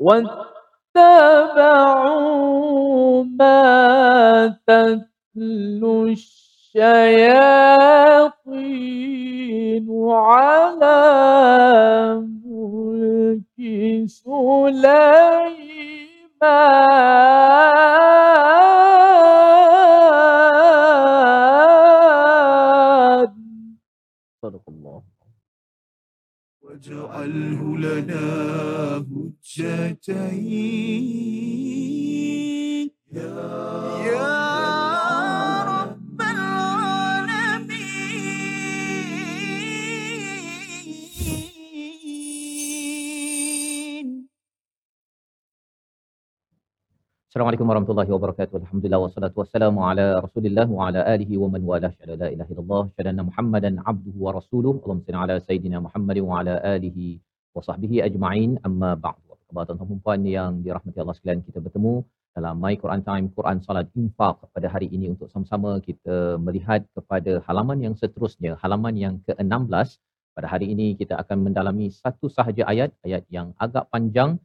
واتبعوا 0.00 1.24
ما 3.24 4.56
تتلو 4.66 6.06
الشياطين 6.06 7.20
على 10.10 10.96
ملك 12.44 13.56
سليمان. 14.06 14.80
صدق 24.42 24.64
الله 24.68 25.02
واجعله 26.62 27.60
لنا 27.78 28.39
يا, 29.58 29.98
يا 34.06 34.30
رب 35.66 36.20
العالمين 43.70 44.28
السلام 47.28 47.46
عليكم 47.46 47.70
ورحمة 47.70 47.90
الله 47.90 48.14
وبركاته 48.14 48.56
الحمد 48.56 48.86
لله 48.86 48.98
والصلاة 48.98 49.32
والسلام 49.36 49.78
على 49.78 50.18
رسول 50.18 50.46
الله 50.46 50.70
وعلى 50.70 51.14
آله 51.14 51.38
ومن 51.38 51.64
والاه 51.64 51.88
أشهد 51.88 52.10
لا 52.10 52.28
إله 52.28 52.46
إلا 52.50 52.60
الله 52.60 52.90
أشهد 52.94 53.06
أن 53.06 53.22
محمدا 53.26 53.82
عبده 53.86 54.12
ورسوله 54.18 54.70
اللهم 54.84 55.00
صل 55.06 55.14
على 55.14 55.40
سيدنا 55.40 55.80
محمد 55.80 56.18
وعلى 56.18 56.54
آله 56.76 57.18
وصحبه 57.54 58.04
أجمعين 58.04 58.58
أما 58.66 58.94
بعد 58.94 59.29
Khabar 59.50 59.66
tuan-tuan 59.66 59.90
dan 59.90 59.98
puan 59.98 60.20
yang 60.22 60.52
dirahmati 60.62 61.02
Allah 61.02 61.16
sekalian? 61.18 61.42
Kita 61.42 61.58
bertemu 61.58 62.06
dalam 62.38 62.54
My 62.62 62.78
Quran 62.78 63.02
Time 63.02 63.26
Quran 63.34 63.58
Salat 63.66 63.90
Infaq 63.98 64.46
pada 64.54 64.70
hari 64.70 64.86
ini 64.94 65.10
untuk 65.10 65.26
sama-sama 65.26 65.82
kita 65.82 66.38
melihat 66.38 66.86
kepada 66.94 67.42
halaman 67.50 67.82
yang 67.82 67.94
seterusnya, 67.98 68.54
halaman 68.62 68.94
yang 68.94 69.14
ke-16. 69.26 69.98
Pada 70.38 70.46
hari 70.46 70.70
ini 70.70 70.94
kita 70.94 71.18
akan 71.18 71.50
mendalami 71.50 71.90
satu 71.90 72.30
sahaja 72.30 72.62
ayat, 72.70 72.94
ayat 73.02 73.26
yang 73.26 73.50
agak 73.58 73.90
panjang 73.90 74.38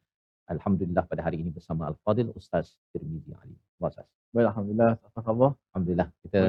Alhamdulillah 0.50 1.06
pada 1.06 1.22
hari 1.22 1.38
ini 1.38 1.54
bersama 1.54 1.86
Al-Fadil 1.94 2.34
Ustaz 2.34 2.74
Tirmizi 2.90 3.30
Ali. 3.38 3.54
Ustaz. 3.78 4.10
Baik, 4.34 4.50
Alhamdulillah. 4.50 4.98
Apa 5.06 5.20
khabar? 5.22 5.54
Alhamdulillah. 5.70 6.10
Kita 6.26 6.42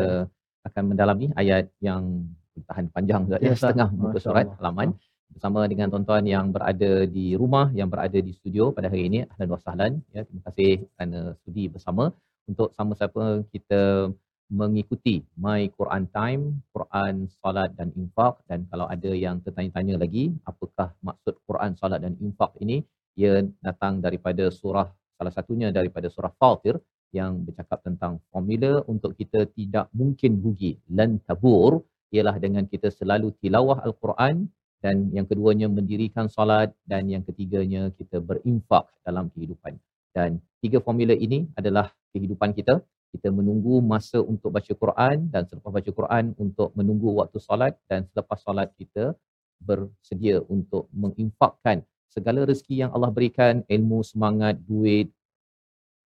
akan 0.64 0.82
mendalami 0.96 1.28
ayat 1.36 1.68
yang 1.84 2.24
tahan 2.64 2.88
panjang 2.88 3.28
ya, 3.36 3.52
setengah 3.52 3.92
muka 3.92 4.16
surat 4.16 4.48
halaman 4.56 4.96
bersama 5.36 5.68
dengan 5.68 5.92
tuan-tuan 5.92 6.24
yang 6.24 6.48
berada 6.48 7.04
di 7.04 7.36
rumah, 7.36 7.68
yang 7.76 7.92
berada 7.92 8.16
di 8.16 8.32
studio 8.32 8.72
pada 8.72 8.88
hari 8.88 9.12
ini. 9.12 9.18
Ahlan 9.36 9.48
wa 9.52 9.60
sahlan. 9.60 9.92
Ya, 10.16 10.24
terima 10.24 10.42
kasih 10.48 10.72
kerana 10.96 11.20
sudi 11.44 11.64
bersama 11.68 12.04
untuk 12.48 12.72
sama-sama 12.72 13.44
kita 13.52 14.08
mengikuti 14.48 15.20
My 15.36 15.68
Quran 15.76 16.08
Time, 16.08 16.42
Quran 16.72 17.28
Salat 17.42 17.76
dan 17.76 17.92
Infak 18.00 18.40
dan 18.48 18.64
kalau 18.70 18.86
ada 18.88 19.10
yang 19.12 19.42
tertanya-tanya 19.44 20.00
lagi 20.00 20.32
apakah 20.48 20.94
maksud 21.04 21.34
Quran 21.44 21.76
Salat 21.76 22.00
dan 22.06 22.14
Infak 22.22 22.54
ini 22.64 22.80
ia 23.18 23.42
datang 23.60 23.98
daripada 23.98 24.48
surah 24.48 24.88
salah 25.18 25.34
satunya 25.34 25.68
daripada 25.74 26.06
surah 26.06 26.32
Fatir 26.40 26.78
yang 27.10 27.42
bercakap 27.42 27.82
tentang 27.82 28.22
formula 28.30 28.86
untuk 28.86 29.18
kita 29.18 29.50
tidak 29.58 29.90
mungkin 29.90 30.38
rugi 30.38 30.78
lan 30.94 31.18
tabur 31.26 31.82
ialah 32.14 32.36
dengan 32.38 32.64
kita 32.70 32.88
selalu 32.94 33.34
tilawah 33.42 33.82
al-Quran 33.82 34.46
dan 34.86 35.10
yang 35.10 35.26
keduanya 35.26 35.66
mendirikan 35.66 36.30
solat 36.30 36.70
dan 36.86 37.10
yang 37.10 37.26
ketiganya 37.26 37.90
kita 37.98 38.22
berinfak 38.22 38.86
dalam 39.02 39.26
kehidupan. 39.34 39.74
Dan 40.14 40.38
tiga 40.62 40.78
formula 40.78 41.10
ini 41.10 41.50
adalah 41.58 41.90
kehidupan 42.14 42.54
kita. 42.54 42.78
Kita 43.10 43.34
menunggu 43.34 43.82
masa 43.82 44.22
untuk 44.22 44.54
baca 44.54 44.70
Quran 44.82 45.26
dan 45.34 45.42
selepas 45.50 45.74
baca 45.74 45.90
Quran 45.90 46.24
untuk 46.38 46.70
menunggu 46.78 47.18
waktu 47.18 47.38
solat 47.42 47.74
dan 47.90 48.06
selepas 48.14 48.38
solat 48.38 48.70
kita 48.78 49.18
bersedia 49.58 50.38
untuk 50.46 50.86
menginfakkan 50.94 51.82
segala 52.06 52.46
rezeki 52.46 52.86
yang 52.86 52.90
Allah 52.94 53.10
berikan, 53.10 53.66
ilmu, 53.66 54.06
semangat, 54.06 54.54
duit, 54.70 55.10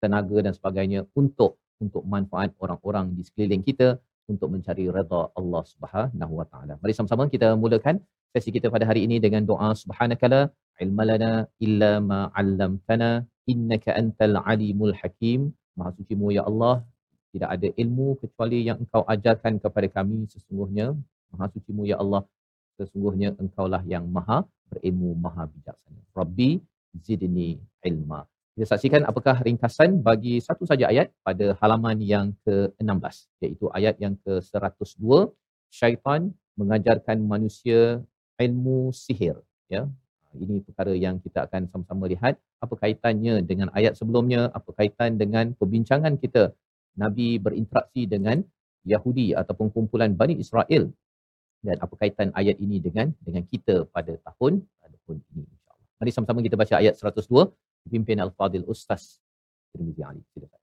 tenaga 0.02 0.38
dan 0.42 0.54
sebagainya 0.58 1.06
untuk 1.14 1.62
untuk 1.78 2.02
manfaat 2.10 2.50
orang-orang 2.58 3.14
di 3.14 3.22
sekeliling 3.22 3.62
kita 3.62 4.02
untuk 4.26 4.50
mencari 4.50 4.88
redha 4.90 5.30
Allah 5.36 5.64
Subhanahu 5.68 6.34
Wa 6.42 6.46
Taala. 6.50 6.74
Mari 6.82 6.94
sama-sama 6.96 7.30
kita 7.30 7.54
mulakan 7.60 8.02
sesi 8.34 8.50
kita 8.56 8.68
pada 8.74 8.86
hari 8.90 9.06
ini 9.06 9.18
dengan 9.26 9.46
doa 9.50 9.70
subhanakala 9.82 10.50
ilmalana 10.84 11.46
illa 11.66 11.92
ma 12.10 12.20
'allamtana 12.34 13.10
innaka 13.54 13.94
antal 14.02 14.42
alimul 14.52 14.96
hakim. 15.02 15.54
Maha 15.78 15.90
sucimu 15.98 16.28
ya 16.38 16.44
Allah, 16.50 16.76
tidak 17.34 17.50
ada 17.56 17.68
ilmu 17.84 18.08
kecuali 18.22 18.60
yang 18.70 18.78
engkau 18.84 19.04
ajarkan 19.14 19.54
kepada 19.64 19.88
kami 19.98 20.26
sesungguhnya. 20.34 20.88
Maha 21.34 21.48
sucimu 21.54 21.86
ya 21.92 21.98
Allah, 22.04 22.22
sesungguhnya 22.78 23.30
engkaulah 23.44 23.82
yang 23.94 24.06
maha 24.18 24.38
berilmu, 24.70 25.14
maha 25.26 25.46
bijaksana. 25.54 26.02
Rabbi 26.20 26.50
zidni 27.06 27.50
ilma. 27.90 28.22
Kita 28.54 28.66
saksikan 28.74 29.02
apakah 29.10 29.42
ringkasan 29.46 30.02
bagi 30.08 30.38
satu 30.48 30.66
saja 30.70 30.86
ayat 30.94 31.10
pada 31.26 31.58
halaman 31.62 31.98
yang 32.14 32.28
ke-16 32.46 33.16
iaitu 33.46 33.66
ayat 33.78 33.98
yang 33.98 34.14
ke-102 34.22 35.34
syaitan 35.74 36.30
mengajarkan 36.54 37.18
manusia 37.34 38.06
ilmu 38.40 38.94
sihir 38.94 39.38
ya 39.70 39.90
ini 40.34 40.66
perkara 40.66 40.94
yang 40.98 41.22
kita 41.22 41.46
akan 41.46 41.70
sama-sama 41.70 42.10
lihat 42.10 42.36
apa 42.58 42.74
kaitannya 42.74 43.46
dengan 43.46 43.70
ayat 43.78 43.94
sebelumnya 44.00 44.50
apa 44.50 44.70
kaitan 44.74 45.20
dengan 45.22 45.54
perbincangan 45.54 46.18
kita 46.18 46.50
nabi 46.98 47.38
berinteraksi 47.38 48.10
dengan 48.10 48.42
Yahudi 48.84 49.38
ataupun 49.38 49.70
kumpulan 49.72 50.12
Bani 50.18 50.36
Israel 50.42 50.90
dan 51.64 51.78
apa 51.80 51.94
kaitan 52.02 52.34
ayat 52.36 52.58
ini 52.60 52.82
dengan 52.82 53.14
dengan 53.24 53.44
kita 53.46 53.86
pada 53.96 54.18
tahun 54.28 54.66
tahun 55.04 55.20
ini 55.36 55.44
insyaallah 55.44 55.88
mari 56.00 56.12
sama-sama 56.16 56.40
kita 56.40 56.56
baca 56.56 56.76
ayat 56.80 56.96
102 56.96 57.28
dipimpin 57.88 58.18
Al-Fadil 58.24 58.64
Ustaz 58.64 59.20
Tirmizi 59.76 60.02
Ali. 60.08 60.24
Silakan. 60.32 60.63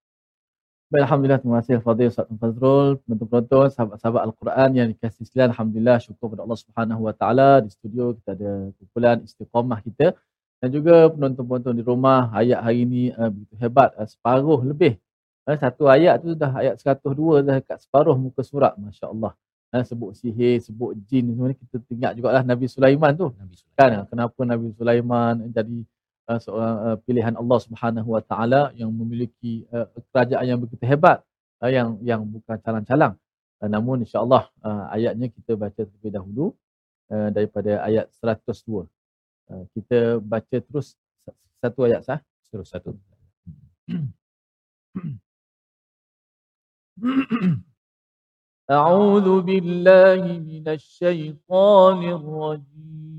Baik, 0.90 1.06
Alhamdulillah. 1.06 1.38
Terima 1.38 1.56
kasih 1.62 1.78
Fadil 1.86 2.10
Ustaz 2.10 2.26
Fazrul, 2.26 2.98
penonton-penonton, 3.06 3.70
sahabat-sahabat 3.70 4.26
Al-Quran 4.26 4.68
yang 4.74 4.86
dikasihi 4.90 5.22
sekalian. 5.22 5.54
Alhamdulillah, 5.54 6.02
syukur 6.02 6.34
kepada 6.34 6.42
Allah 6.42 6.58
Subhanahu 6.58 7.00
Wa 7.06 7.14
Taala 7.14 7.62
di 7.62 7.70
studio 7.70 8.10
kita 8.18 8.34
ada 8.34 8.74
kumpulan 8.74 9.22
istiqamah 9.22 9.78
kita 9.86 10.18
dan 10.58 10.68
juga 10.74 11.06
penonton-penonton 11.14 11.78
di 11.78 11.86
rumah. 11.86 12.34
Ayat 12.34 12.58
hari 12.58 12.82
ini 12.82 13.14
uh, 13.14 13.30
begitu 13.30 13.54
hebat, 13.62 13.94
uh, 13.94 14.02
separuh 14.02 14.66
lebih. 14.66 14.98
Uh, 15.46 15.54
satu 15.54 15.86
ayat 15.86 16.26
tu 16.26 16.34
dah 16.34 16.58
ayat 16.58 16.74
102 16.82 17.46
dah 17.46 17.62
dekat 17.62 17.78
separuh 17.86 18.18
muka 18.18 18.42
surat. 18.42 18.74
Masya 18.74 19.14
Allah. 19.14 19.38
Uh, 19.70 19.86
sebut 19.86 20.18
sihir, 20.18 20.58
sebut 20.58 20.98
jin 21.06 21.30
semua 21.30 21.54
ni 21.54 21.54
kita 21.54 21.78
ingat 21.86 22.18
jugalah 22.18 22.42
Nabi 22.42 22.66
Sulaiman 22.66 23.14
tu. 23.14 23.30
Nabi 23.38 23.54
Sulaiman. 23.54 23.78
Kan 23.78 24.10
kenapa 24.10 24.40
Nabi 24.42 24.74
Sulaiman 24.74 25.34
jadi 25.54 25.86
uh, 26.29 26.39
seorang 26.41 26.75
uh, 26.85 26.97
pilihan 27.05 27.35
Allah 27.37 27.59
Subhanahu 27.61 28.09
Wa 28.17 28.21
Taala 28.25 28.61
yang 28.73 28.89
memiliki 28.91 29.65
uh, 29.69 29.87
kerajaan 30.11 30.45
yang 30.45 30.59
begitu 30.61 30.83
hebat 30.85 31.21
uh, 31.61 31.71
yang 31.71 31.97
yang 32.01 32.21
bukan 32.25 32.57
calang-calang. 32.61 33.13
Uh, 33.61 33.69
namun 33.69 34.03
insya-Allah 34.03 34.49
uh, 34.65 34.85
ayatnya 34.91 35.29
kita 35.31 35.55
baca 35.55 35.81
terlebih 35.81 36.11
dahulu 36.11 36.45
uh, 37.13 37.29
daripada 37.31 37.81
ayat 37.85 38.09
102. 38.21 38.85
Uh, 39.45 39.63
kita 39.77 40.17
baca 40.21 40.57
terus 40.61 40.97
satu 41.61 41.79
ayat 41.85 42.01
sah. 42.05 42.19
Terus 42.49 42.69
satu. 42.71 42.95
أعوذ 48.65 49.27
بالله 49.45 50.23
من 50.41 50.65
الشيطان 50.65 51.99
الرجيم 52.17 53.18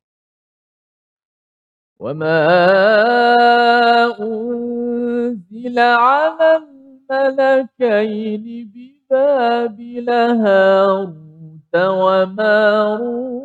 وما 2.01 2.47
أنزل 4.19 5.79
على 5.79 6.63
الملكين 7.11 8.71
ببابل 8.73 10.09
هاروت 10.09 11.75
وماروت 11.75 13.41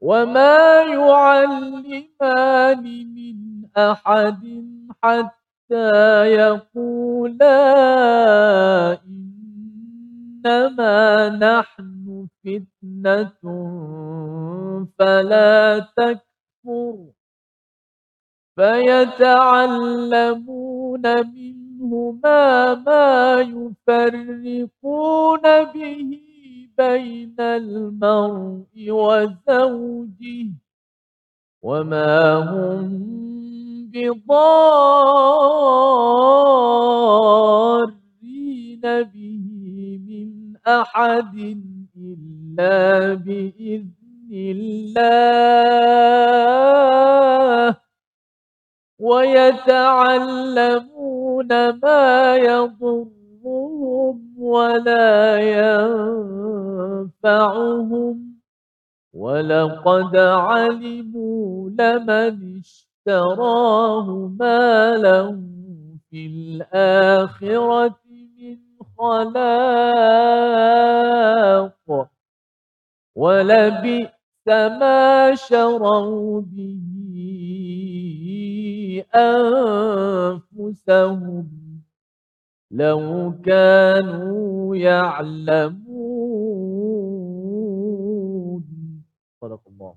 وما 0.00 0.82
يعلمان 0.82 2.82
من 3.14 3.36
أحد 3.76 4.64
حتى 5.02 6.26
يقولا 6.26 7.54
إنما 10.44 11.28
نحن 11.28 12.03
فتنة 12.44 13.32
فلا 14.98 15.78
تكفر 15.96 16.96
فيتعلمون 18.56 20.22
منهما 21.32 22.74
ما 22.74 23.40
يفرقون 23.40 24.84
به 25.64 26.20
بين 26.78 27.40
المرء 27.40 28.90
وزوجه 28.90 30.48
وما 31.62 32.34
هم 32.34 33.14
بضارين 33.94 34.40
به 39.02 39.46
من 40.06 40.56
أحد 40.66 41.34
إلا 42.12 43.14
بإذن 43.14 44.30
الله. 44.32 45.24
ويتعلمون 48.98 50.10
ما 51.82 52.36
يضرهم 52.36 54.34
ولا 54.38 55.38
ينفعهم. 57.14 58.34
ولقد 59.14 60.16
علموا 60.16 61.70
لمن 61.70 62.60
اشتراه 62.60 64.06
ما 64.40 64.96
له 64.96 65.40
في 66.10 66.26
الآخرة 66.26 68.03
من 68.93 68.93
خلاق 68.97 70.59
ولبئس 73.15 74.47
ما 74.47 75.35
شروا 75.35 76.41
به 76.41 76.85
أنفسهم 80.59 81.45
لو 82.71 83.33
كانوا 83.45 84.75
يعلمون 84.75 85.89
صدق 89.41 89.61
الله 89.67 89.95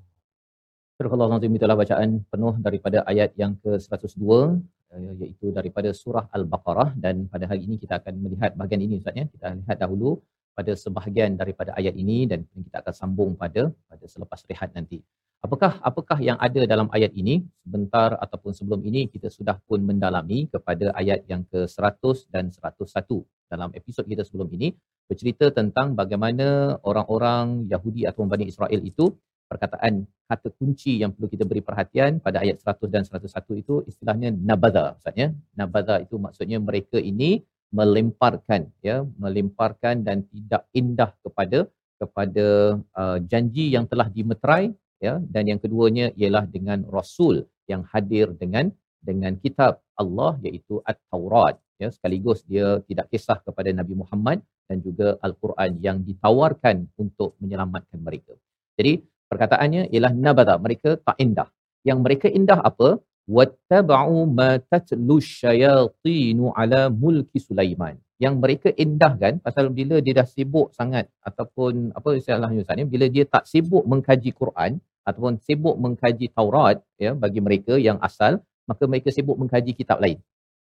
Surah 1.03 1.19
Al-Azim 1.19 1.51
itulah 1.59 1.75
bacaan 1.75 2.23
penuh 2.31 2.55
daripada 2.63 3.03
ayat 3.11 3.35
yang 3.35 3.59
ke-102 3.59 4.23
eh, 4.23 4.55
iaitu 4.96 5.48
daripada 5.58 5.90
surah 6.02 6.26
Al-Baqarah 6.38 6.90
dan 7.04 7.28
pada 7.34 7.46
hari 7.52 7.62
ini 7.68 7.76
kita 7.84 8.00
akan 8.00 8.14
melihat 8.24 8.52
bahagian 8.60 8.82
ini 8.88 8.96
Ustaz 9.02 9.20
ya. 9.20 9.26
Kita 9.34 9.48
lihat 9.60 9.78
dahulu 9.84 10.10
pada 10.58 10.72
sebahagian 10.84 11.38
daripada 11.42 11.72
ayat 11.80 11.96
ini 12.04 12.18
dan 12.32 12.40
kita 12.68 12.78
akan 12.82 12.94
sambung 13.02 13.32
pada 13.42 13.64
pada 13.90 14.06
selepas 14.14 14.40
rehat 14.50 14.72
nanti. 14.78 15.00
Apakah 15.46 15.78
apakah 15.90 16.18
yang 16.28 16.38
ada 16.48 16.62
dalam 16.66 16.88
ayat 16.98 17.14
ini? 17.14 17.46
Sebentar 17.62 18.10
ataupun 18.26 18.52
sebelum 18.58 18.82
ini 18.90 19.06
kita 19.14 19.30
sudah 19.38 19.62
pun 19.70 19.80
mendalami 19.90 20.40
kepada 20.54 20.90
ayat 21.02 21.20
yang 21.32 21.46
ke-100 21.52 22.16
dan 22.34 22.50
101 22.50 23.22
dalam 23.54 23.70
episod 23.80 24.04
kita 24.12 24.26
sebelum 24.28 24.50
ini 24.58 24.74
bercerita 25.08 25.54
tentang 25.60 25.94
bagaimana 25.94 26.76
orang-orang 26.90 27.70
Yahudi 27.72 28.04
atau 28.10 28.28
Bani 28.28 28.50
Israel 28.52 28.82
itu 28.82 29.14
perkataan 29.52 30.04
kata 30.28 30.48
kunci 30.60 31.00
yang 31.02 31.16
perlu 31.16 31.28
kita 31.32 31.44
beri 31.48 31.64
perhatian 31.64 32.20
pada 32.20 32.44
ayat 32.44 32.60
100 32.60 32.94
dan 32.94 33.04
101 33.08 33.62
itu 33.64 33.74
istilahnya 33.88 34.30
nabadha 34.36 34.86
maksudnya 35.00 35.28
nabadha 35.56 35.96
itu 36.04 36.16
maksudnya 36.20 36.58
mereka 36.60 37.00
ini 37.00 37.42
melemparkan 37.72 38.68
ya 38.84 39.04
melemparkan 39.24 40.04
dan 40.08 40.24
tidak 40.32 40.64
indah 40.76 41.12
kepada 41.24 41.68
kepada 41.98 42.78
uh, 42.94 43.18
janji 43.26 43.74
yang 43.74 43.90
telah 43.90 44.08
dimeterai 44.08 44.72
ya. 45.02 45.18
Dan 45.34 45.50
yang 45.52 45.60
keduanya 45.60 46.14
ialah 46.14 46.46
dengan 46.46 46.86
rasul 46.88 47.46
yang 47.66 47.84
hadir 47.92 48.32
dengan 48.38 48.72
dengan 49.02 49.36
kitab 49.42 49.82
Allah 49.98 50.38
iaitu 50.46 50.80
at-Taurat 50.86 51.58
ya. 51.82 51.90
Sekaligus 51.90 52.46
dia 52.46 52.80
tidak 52.86 53.10
kisah 53.12 53.42
kepada 53.42 53.74
Nabi 53.74 53.98
Muhammad 53.98 54.40
dan 54.70 54.78
juga 54.86 55.18
al-Quran 55.26 55.82
yang 55.82 55.98
ditawarkan 56.06 56.88
untuk 57.02 57.36
menyelamatkan 57.42 58.00
mereka. 58.00 58.38
Jadi 58.78 59.02
perkataannya 59.32 59.92
ialah 59.94 60.12
nabata 60.26 60.56
mereka 60.66 60.90
tak 61.08 61.18
indah. 61.26 61.48
Yang 61.88 62.00
mereka 62.06 62.28
indah 62.40 62.60
apa? 62.72 62.90
wattaba'u 63.36 64.18
ma 64.40 64.50
tatlu 64.72 65.16
syayatinu 65.20 66.56
ala 66.56 66.82
mulki 67.04 67.40
Sulaiman. 67.44 67.96
Yang 68.24 68.36
mereka 68.42 68.70
indahkan 68.84 69.34
pasal 69.46 69.70
bila 69.70 69.96
dia 70.06 70.14
dah 70.20 70.26
sibuk 70.26 70.74
sangat 70.74 71.06
ataupun 71.22 71.94
apa 71.94 72.10
istilahnya 72.18 72.66
Ustaz 72.66 72.80
ni 72.80 72.86
bila 72.94 73.06
dia 73.16 73.28
tak 73.30 73.46
sibuk 73.52 73.84
mengkaji 73.92 74.32
Quran 74.34 74.82
ataupun 75.06 75.38
sibuk 75.46 75.76
mengkaji 75.84 76.34
Taurat 76.34 76.82
ya 76.98 77.14
bagi 77.14 77.40
mereka 77.46 77.78
yang 77.78 78.02
asal 78.02 78.42
maka 78.66 78.84
mereka 78.90 79.14
sibuk 79.14 79.38
mengkaji 79.38 79.78
kitab 79.78 80.02
lain. 80.02 80.18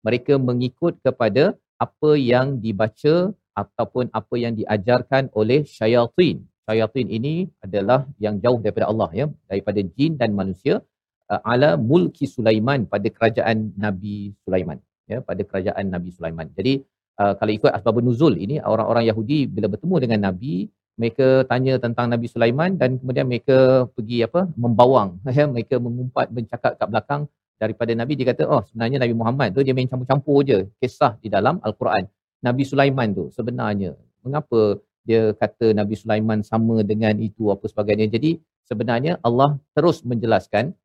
Mereka 0.04 0.36
mengikut 0.50 1.00
kepada 1.06 1.56
apa 1.80 2.12
yang 2.19 2.60
dibaca 2.60 3.16
ataupun 3.56 4.12
apa 4.19 4.36
yang 4.36 4.54
diajarkan 4.60 5.31
oleh 5.31 5.63
syayatin. 5.63 6.44
Syayatin 6.69 7.10
ini 7.10 7.50
adalah 7.66 8.06
yang 8.21 8.38
jauh 8.38 8.62
daripada 8.62 8.86
Allah 8.94 9.10
ya, 9.19 9.25
daripada 9.50 9.81
jin 9.81 10.21
dan 10.21 10.38
manusia 10.38 10.86
uh, 11.33 11.42
ala 11.42 11.69
mulki 11.89 12.30
Sulaiman 12.30 12.86
pada 12.86 13.10
kerajaan 13.10 13.74
Nabi 13.74 14.38
Sulaiman 14.45 14.77
ya 15.10 15.18
pada 15.25 15.42
kerajaan 15.50 15.86
Nabi 15.89 16.13
Sulaiman. 16.13 16.45
Jadi 16.54 16.86
uh, 17.21 17.33
kalau 17.42 17.51
ikut 17.57 17.71
asbabun 17.74 18.06
nuzul 18.06 18.38
ini 18.38 18.62
orang-orang 18.62 19.10
Yahudi 19.10 19.50
bila 19.50 19.66
bertemu 19.74 19.95
dengan 20.06 20.19
Nabi 20.30 20.69
mereka 21.00 21.27
tanya 21.50 21.74
tentang 21.81 22.06
Nabi 22.13 22.27
Sulaiman 22.30 22.77
dan 22.77 23.01
kemudian 23.01 23.25
mereka 23.25 23.89
pergi 23.98 24.30
apa 24.30 24.45
membawang 24.54 25.18
ya 25.38 25.50
mereka 25.50 25.81
mengumpat 25.81 26.30
bercakap 26.30 26.77
kat 26.77 26.88
belakang 26.94 27.21
daripada 27.57 27.92
Nabi 27.98 28.13
dia 28.13 28.30
kata 28.30 28.45
oh 28.45 28.62
sebenarnya 28.69 29.01
Nabi 29.01 29.16
Muhammad 29.18 29.57
tu 29.57 29.66
dia 29.66 29.74
main 29.74 29.89
campur-campur 29.89 30.45
je 30.45 30.69
kisah 30.78 31.18
di 31.18 31.33
dalam 31.33 31.57
al-Quran. 31.66 32.06
Nabi 32.45 32.64
Sulaiman 32.64 33.09
tu 33.18 33.26
sebenarnya 33.33 33.97
mengapa 34.23 34.80
dia 35.09 35.33
kata 35.33 35.73
Nabi 35.73 35.97
Sulaiman 35.97 36.45
sama 36.45 36.85
dengan 36.85 37.18
itu 37.18 37.49
apa 37.49 37.66
sebagainya. 37.66 38.06
Jadi 38.13 38.37
sebenarnya 38.69 39.18
Allah 39.25 39.57
terus 39.73 40.06
menjelaskan 40.06 40.78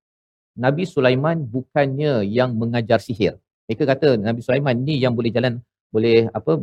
Nabi 0.57 0.89
Sulaiman 0.89 1.45
bukannya 1.45 2.25
yang 2.25 2.57
mengajar 2.57 3.05
sihir. 3.05 3.37
Mereka 3.69 3.85
kata 3.85 4.09
Nabi 4.17 4.41
Sulaiman 4.41 4.73
ni 4.81 4.97
yang 5.05 5.13
boleh 5.13 5.29
jalan 5.29 5.61
boleh 5.93 6.33
apa 6.33 6.57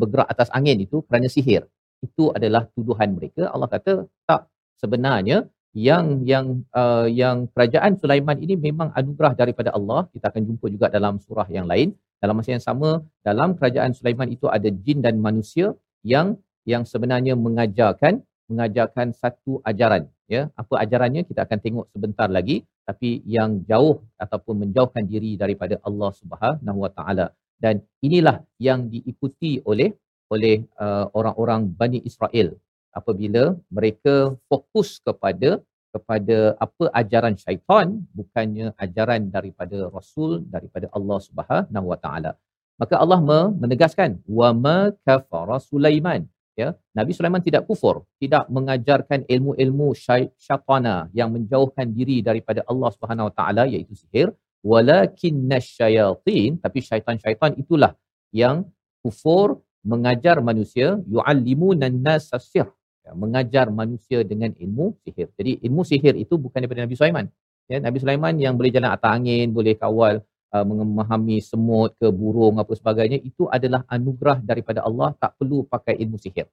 bergerak 0.00 0.28
atas 0.34 0.50
angin 0.50 0.82
itu 0.82 1.06
kerana 1.06 1.30
sihir. 1.30 1.62
Itu 2.02 2.34
adalah 2.34 2.66
tuduhan 2.74 3.14
mereka. 3.14 3.46
Allah 3.54 3.70
kata 3.70 4.10
tak 4.26 4.50
sebenarnya 4.82 5.46
yang 5.74 6.26
yang 6.26 6.46
uh, 6.74 7.06
yang 7.06 7.46
kerajaan 7.54 7.94
Sulaiman 8.02 8.38
ini 8.42 8.58
memang 8.58 8.90
anugerah 8.98 9.38
daripada 9.38 9.70
Allah. 9.70 10.10
Kita 10.10 10.34
akan 10.34 10.42
jumpa 10.50 10.66
juga 10.74 10.86
dalam 10.90 11.22
surah 11.22 11.46
yang 11.46 11.70
lain. 11.70 11.94
Dalam 12.18 12.34
masa 12.40 12.56
yang 12.56 12.64
sama 12.64 12.90
dalam 13.22 13.54
kerajaan 13.54 13.92
Sulaiman 13.94 14.26
itu 14.34 14.50
ada 14.50 14.66
jin 14.66 14.98
dan 15.04 15.20
manusia 15.20 15.76
yang 16.02 16.40
yang 16.72 16.82
sebenarnya 16.92 17.34
mengajarkan 17.46 18.24
mengajarkan 18.50 19.08
satu 19.16 19.60
ajaran 19.70 20.04
ya. 20.28 20.42
Apa 20.62 20.74
ajarannya? 20.84 21.22
Kita 21.28 21.40
akan 21.46 21.58
tengok 21.64 21.86
sebentar 21.94 22.28
lagi. 22.28 22.56
Tapi 22.84 23.24
yang 23.24 23.64
jauh 23.70 23.96
ataupun 24.24 24.68
menjauhkan 24.68 25.04
diri 25.12 25.40
daripada 25.42 25.80
Allah 25.88 26.10
Subhanahu 26.20 26.78
Wa 26.84 26.90
Taala. 26.96 27.26
Dan 27.56 27.80
inilah 28.04 28.36
yang 28.60 28.92
diikuti 28.92 29.52
oleh 29.64 29.88
oleh 30.28 30.56
uh, 30.84 31.06
orang-orang 31.16 31.64
Bani 31.80 32.00
Israel. 32.04 32.52
Apabila 32.92 33.56
mereka 33.76 34.36
fokus 34.50 35.00
kepada 35.00 35.64
kepada 35.94 36.58
apa 36.64 36.84
ajaran 37.00 37.34
syaitan 37.38 37.86
bukannya 38.18 38.74
ajaran 38.84 39.30
daripada 39.36 39.78
rasul 39.96 40.42
daripada 40.54 40.86
Allah 40.96 41.18
Subhanahu 41.26 41.86
Wa 41.92 41.98
Taala. 42.04 42.32
Maka 42.74 42.98
Allah 42.98 43.20
menegaskan 43.62 44.18
wa 44.26 44.50
ma 44.64 44.78
kafara 45.06 45.56
Sulaiman 45.62 46.26
ya 46.54 46.68
Nabi 46.98 47.12
Sulaiman 47.16 47.42
tidak 47.42 47.66
kufur 47.68 48.06
tidak 48.22 48.46
mengajarkan 48.56 49.26
ilmu-ilmu 49.26 49.88
syaitana 49.98 51.10
yang 51.10 51.34
menjauhkan 51.34 51.90
diri 51.90 52.22
daripada 52.22 52.62
Allah 52.70 52.90
Subhanahu 52.94 53.28
Wa 53.30 53.34
Taala 53.38 53.62
iaitu 53.66 53.94
sihir. 53.98 54.30
Walakinna 54.64 55.60
syayatin 55.60 56.56
tapi 56.56 56.80
syaitan-syaitan 56.80 57.52
itulah 57.60 57.92
yang 58.32 58.64
kufur 59.04 59.60
mengajar 59.84 60.40
manusia 60.40 60.96
yuallimuna 61.04 61.92
an-nas 61.92 62.32
sihr 62.40 62.72
ya, 63.04 63.12
mengajar 63.12 63.68
manusia 63.68 64.24
dengan 64.24 64.56
ilmu 64.56 64.96
sihir. 65.04 65.28
Jadi 65.36 65.60
ilmu 65.68 65.84
sihir 65.84 66.16
itu 66.16 66.40
bukan 66.40 66.64
daripada 66.64 66.88
Nabi 66.88 66.96
Sulaiman. 66.96 67.26
Ya 67.68 67.76
Nabi 67.80 68.00
Sulaiman 68.00 68.34
yang 68.40 68.56
boleh 68.56 68.72
jalan 68.72 68.90
atas 68.96 69.10
angin 69.12 69.52
boleh 69.52 69.76
kawal 69.76 70.24
uh, 70.54 70.64
memahami 70.68 71.38
semut 71.50 71.90
ke 72.00 72.08
burung 72.20 72.56
apa 72.62 72.72
sebagainya 72.80 73.18
itu 73.30 73.44
adalah 73.56 73.80
anugerah 73.96 74.38
daripada 74.50 74.80
Allah 74.88 75.10
tak 75.22 75.32
perlu 75.38 75.58
pakai 75.74 75.94
ilmu 76.02 76.18
sihir 76.24 76.46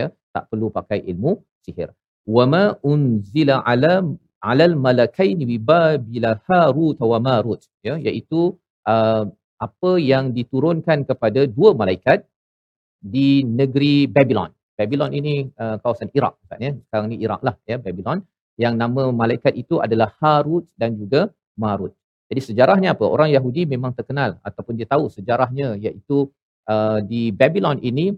ya 0.00 0.06
tak 0.34 0.44
perlu 0.50 0.68
pakai 0.78 0.98
ilmu 1.10 1.32
sihir 1.66 1.90
wama 2.36 2.64
unzila 2.90 3.56
ala 3.72 3.92
alal 4.50 4.74
malakaini 4.86 5.44
bi 5.50 5.56
babila 5.70 6.32
harut 6.48 6.98
wa 7.12 7.18
marut 7.28 7.62
ya 7.88 7.94
iaitu 8.06 8.40
uh, 8.92 9.24
apa 9.66 9.90
yang 10.10 10.30
diturunkan 10.38 11.02
kepada 11.10 11.40
dua 11.56 11.70
malaikat 11.74 12.22
di 13.14 13.42
negeri 13.42 14.06
Babylon. 14.06 14.50
Babylon 14.78 15.10
ini 15.10 15.34
uh, 15.58 15.76
kawasan 15.82 16.10
Iraq 16.14 16.38
Ustaz 16.42 16.58
ya. 16.62 16.72
Sekarang 16.86 17.10
ni 17.10 17.18
Iraq 17.18 17.40
lah 17.42 17.54
ya 17.66 17.76
Babylon 17.82 18.22
yang 18.58 18.74
nama 18.82 19.10
malaikat 19.10 19.54
itu 19.62 19.82
adalah 19.82 20.14
Harut 20.22 20.66
dan 20.78 20.94
juga 20.94 21.30
Marut. 21.58 21.94
Jadi 22.28 22.40
sejarahnya 22.52 22.92
apa? 22.92 23.04
Orang 23.08 23.32
Yahudi 23.32 23.64
memang 23.64 23.96
terkenal 23.96 24.36
ataupun 24.44 24.76
dia 24.76 24.84
tahu 24.84 25.08
sejarahnya 25.08 25.80
iaitu 25.80 26.28
uh, 26.68 27.00
di 27.00 27.32
Babylon 27.32 27.80
ini 27.80 28.12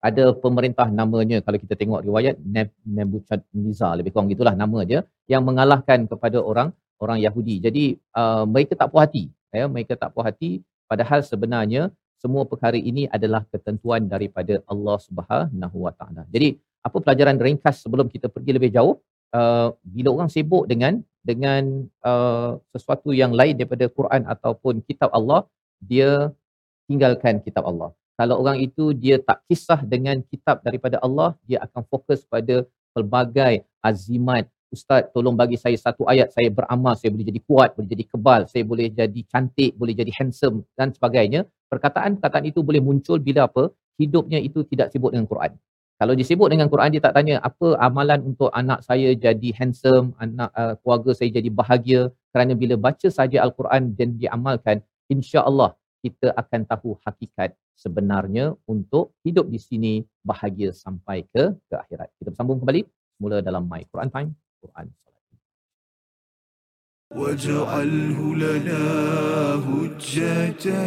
ada 0.00 0.32
pemerintah 0.32 0.88
namanya 0.88 1.44
kalau 1.44 1.60
kita 1.60 1.76
tengok 1.76 2.00
riwayat 2.04 2.40
Nebuchadnezzar 2.88 4.00
lebih 4.00 4.16
kurang 4.16 4.32
gitulah 4.32 4.56
nama 4.56 4.80
dia 4.84 5.04
yang 5.28 5.44
mengalahkan 5.44 6.08
kepada 6.08 6.40
orang 6.40 6.72
orang 7.00 7.20
Yahudi. 7.20 7.60
Jadi 7.60 7.84
uh, 8.16 8.44
mereka 8.44 8.76
tak 8.76 8.92
puas 8.92 9.08
hati 9.08 9.28
ya 9.50 9.66
mereka 9.66 9.98
tak 9.98 10.14
puas 10.14 10.30
hati 10.30 10.62
padahal 10.86 11.20
sebenarnya 11.26 11.90
semua 12.20 12.44
perkara 12.44 12.76
ini 12.76 13.08
adalah 13.08 13.42
ketentuan 13.48 14.04
daripada 14.04 14.60
Allah 14.68 14.96
Subhanahu 15.00 15.76
Wa 15.88 15.92
Taala. 15.96 16.28
Jadi 16.28 16.56
apa 16.84 16.96
pelajaran 17.00 17.36
ringkas 17.40 17.80
sebelum 17.84 18.12
kita 18.12 18.28
pergi 18.28 18.52
lebih 18.56 18.72
jauh? 18.72 19.00
Uh, 19.30 19.70
bila 19.86 20.10
orang 20.20 20.30
sibuk 20.32 20.66
dengan 20.66 20.98
dengan 21.20 21.84
uh, 22.04 22.56
sesuatu 22.72 23.12
yang 23.12 23.32
lain 23.36 23.56
daripada 23.56 23.86
Quran 23.92 24.24
ataupun 24.24 24.80
kitab 24.84 25.12
Allah, 25.12 25.44
dia 25.80 26.32
tinggalkan 26.88 27.40
kitab 27.44 27.68
Allah. 27.68 27.92
Kalau 28.16 28.36
orang 28.40 28.60
itu 28.60 28.92
dia 28.92 29.16
tak 29.16 29.40
kisah 29.48 29.80
dengan 29.80 30.20
kitab 30.28 30.60
daripada 30.60 31.00
Allah, 31.00 31.36
dia 31.48 31.64
akan 31.64 31.82
fokus 31.88 32.24
pada 32.28 32.68
pelbagai 32.92 33.64
azimat, 33.80 34.44
Ustaz 34.70 35.10
tolong 35.10 35.34
bagi 35.34 35.58
saya 35.58 35.74
satu 35.74 36.06
ayat 36.06 36.30
saya 36.30 36.46
beramal 36.46 36.94
saya 36.94 37.10
boleh 37.10 37.26
jadi 37.26 37.42
kuat 37.42 37.74
boleh 37.74 37.90
jadi 37.90 38.04
kebal 38.06 38.46
saya 38.46 38.62
boleh 38.62 38.86
jadi 38.86 39.20
cantik 39.26 39.74
boleh 39.74 39.98
jadi 39.98 40.14
handsome 40.14 40.62
dan 40.78 40.94
sebagainya. 40.94 41.42
Perkataan-perkataan 41.66 42.46
itu 42.46 42.62
boleh 42.62 42.78
muncul 42.78 43.18
bila 43.18 43.50
apa? 43.50 43.74
Hidupnya 43.98 44.38
itu 44.38 44.62
tidak 44.70 44.94
sibuk 44.94 45.10
dengan 45.10 45.26
Quran 45.26 45.58
kalau 45.99 46.13
dia 46.17 46.27
sibuk 46.27 46.49
dengan 46.51 46.67
Quran 46.71 46.91
dia 46.93 47.01
tak 47.05 47.15
tanya 47.17 47.35
apa 47.49 47.67
amalan 47.87 48.19
untuk 48.29 48.51
anak 48.61 48.79
saya 48.87 49.09
jadi 49.25 49.49
handsome 49.59 50.11
anak 50.19 50.49
uh, 50.61 50.73
keluarga 50.81 51.11
saya 51.15 51.29
jadi 51.37 51.49
bahagia 51.61 52.01
kerana 52.35 52.53
bila 52.61 52.75
baca 52.75 53.07
saja 53.07 53.37
al-Quran 53.45 53.95
dan 53.95 54.19
diamalkan 54.21 54.83
insya-Allah 55.07 55.71
kita 56.05 56.27
akan 56.41 56.61
tahu 56.69 56.89
hakikat 57.05 57.57
sebenarnya 57.73 58.53
untuk 58.69 59.17
hidup 59.25 59.49
di 59.49 59.59
sini 59.67 59.93
bahagia 60.21 60.69
sampai 60.69 61.25
ke 61.33 61.43
ke 61.67 61.75
akhirat. 61.83 62.13
Kita 62.21 62.29
bersambung 62.29 62.61
kembali 62.61 62.81
semula 63.15 63.41
dalam 63.41 63.63
My 63.65 63.81
Quran 63.89 64.09
Time 64.11 64.31
Quran 64.61 64.87
واجعله 67.15 68.35
لنا 68.35 68.85
هجتين 69.69 70.85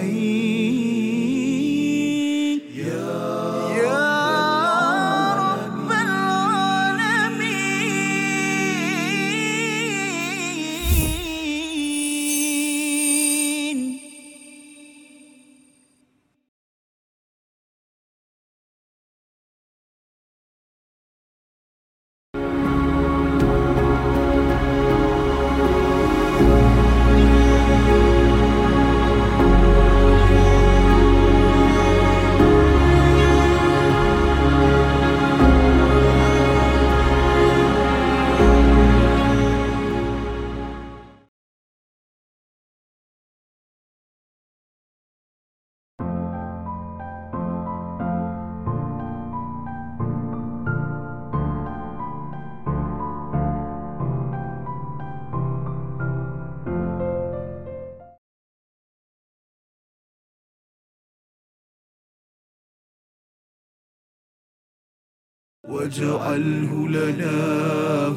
واجعله 65.83 66.71
لنا 66.87 67.37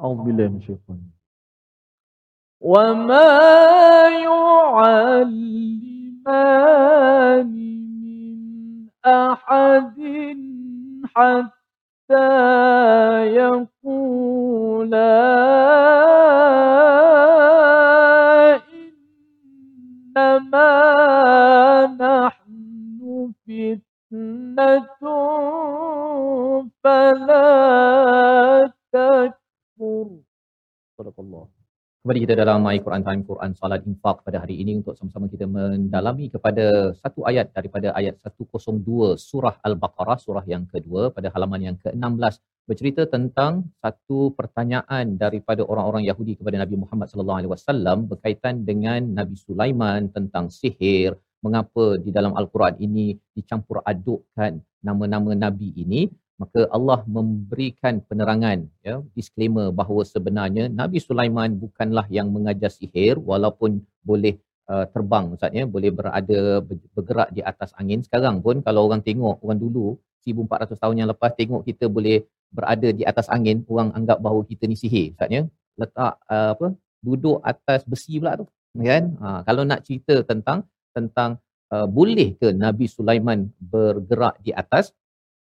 أعوذ 0.00 0.20
بالله 0.24 0.48
من 0.48 0.56
الشيطان. 0.56 1.00
وما 2.60 3.32
يعلمان 4.28 5.22
أحد 9.06 9.98
حتى 11.14 12.28
يقولا 13.26 15.12
إنما 20.16 20.66
نحن 22.00 23.32
فتنة 23.46 24.86
فلا 26.84 28.72
تكفر. 28.92 30.08
صدق 30.98 31.20
الله. 31.20 31.41
Kembali 32.02 32.20
kita 32.26 32.34
dalam 32.34 32.66
My 32.66 32.82
Quran 32.82 33.02
Time 33.06 33.22
Quran 33.22 33.50
Salat 33.54 33.86
Infak 33.86 34.26
pada 34.26 34.42
hari 34.42 34.58
ini 34.58 34.72
untuk 34.82 34.98
sama-sama 34.98 35.30
kita 35.30 35.46
mendalami 35.46 36.26
kepada 36.34 36.90
satu 36.98 37.22
ayat 37.30 37.54
daripada 37.54 37.94
ayat 37.94 38.18
102 38.26 39.14
surah 39.14 39.54
Al-Baqarah 39.62 40.18
surah 40.18 40.42
yang 40.42 40.66
kedua 40.66 41.14
pada 41.14 41.30
halaman 41.30 41.62
yang 41.62 41.76
ke-16 41.78 42.34
bercerita 42.66 43.06
tentang 43.06 43.70
satu 43.78 44.34
pertanyaan 44.34 45.14
daripada 45.14 45.62
orang-orang 45.62 46.02
Yahudi 46.10 46.42
kepada 46.42 46.66
Nabi 46.66 46.74
Muhammad 46.82 47.06
sallallahu 47.06 47.38
alaihi 47.38 47.52
wasallam 47.54 48.10
berkaitan 48.10 48.66
dengan 48.66 48.98
Nabi 49.06 49.38
Sulaiman 49.38 50.10
tentang 50.10 50.50
sihir. 50.50 51.14
Mengapa 51.46 52.02
di 52.02 52.10
dalam 52.10 52.34
Al-Quran 52.34 52.82
ini 52.82 53.14
dicampur 53.30 53.78
adukkan 53.86 54.58
nama-nama 54.82 55.38
nabi 55.38 55.70
ini 55.78 56.10
maka 56.40 56.66
Allah 56.76 57.04
memberikan 57.06 58.00
penerangan 58.08 58.66
ya 58.82 59.04
disclaimer 59.12 59.68
bahawa 59.70 60.02
sebenarnya 60.02 60.66
Nabi 60.72 60.98
Sulaiman 60.98 61.54
bukanlah 61.54 62.06
yang 62.08 62.32
mengajar 62.32 62.72
sihir 62.72 63.20
walaupun 63.20 63.84
boleh 64.02 64.40
uh, 64.72 64.86
terbang 64.90 65.30
ustaz 65.34 65.52
ya 65.54 65.64
boleh 65.68 65.90
berada 65.92 66.64
bergerak 66.96 67.28
di 67.36 67.42
atas 67.44 67.70
angin. 67.78 68.00
Sekarang 68.06 68.40
pun 68.40 68.64
kalau 68.66 68.88
orang 68.88 69.04
tengok 69.04 69.38
orang 69.44 69.60
dulu 69.60 70.00
1400 70.22 70.78
tahun 70.82 70.96
yang 71.02 71.08
lepas 71.10 71.30
tengok 71.34 71.62
kita 71.66 71.86
boleh 71.86 72.26
berada 72.52 72.88
di 72.90 73.02
atas 73.02 73.26
angin 73.32 73.64
orang 73.70 73.90
anggap 73.96 74.18
bahawa 74.22 74.42
kita 74.46 74.64
ni 74.66 74.76
sihir 74.78 75.14
ustaz 75.14 75.28
ya. 75.30 75.42
Letak 75.78 76.14
uh, 76.28 76.50
apa 76.56 76.66
duduk 77.02 77.38
atas 77.42 77.82
besi 77.84 78.18
pula 78.18 78.38
tu 78.40 78.46
kan? 78.78 79.04
Ha, 79.20 79.28
kalau 79.44 79.62
nak 79.68 79.84
cerita 79.84 80.24
tentang 80.24 80.64
tentang 80.96 81.36
uh, 81.74 81.84
boleh 81.84 82.38
ke 82.40 82.54
Nabi 82.56 82.86
Sulaiman 82.88 83.50
bergerak 83.58 84.40
di 84.40 84.54
atas 84.54 84.94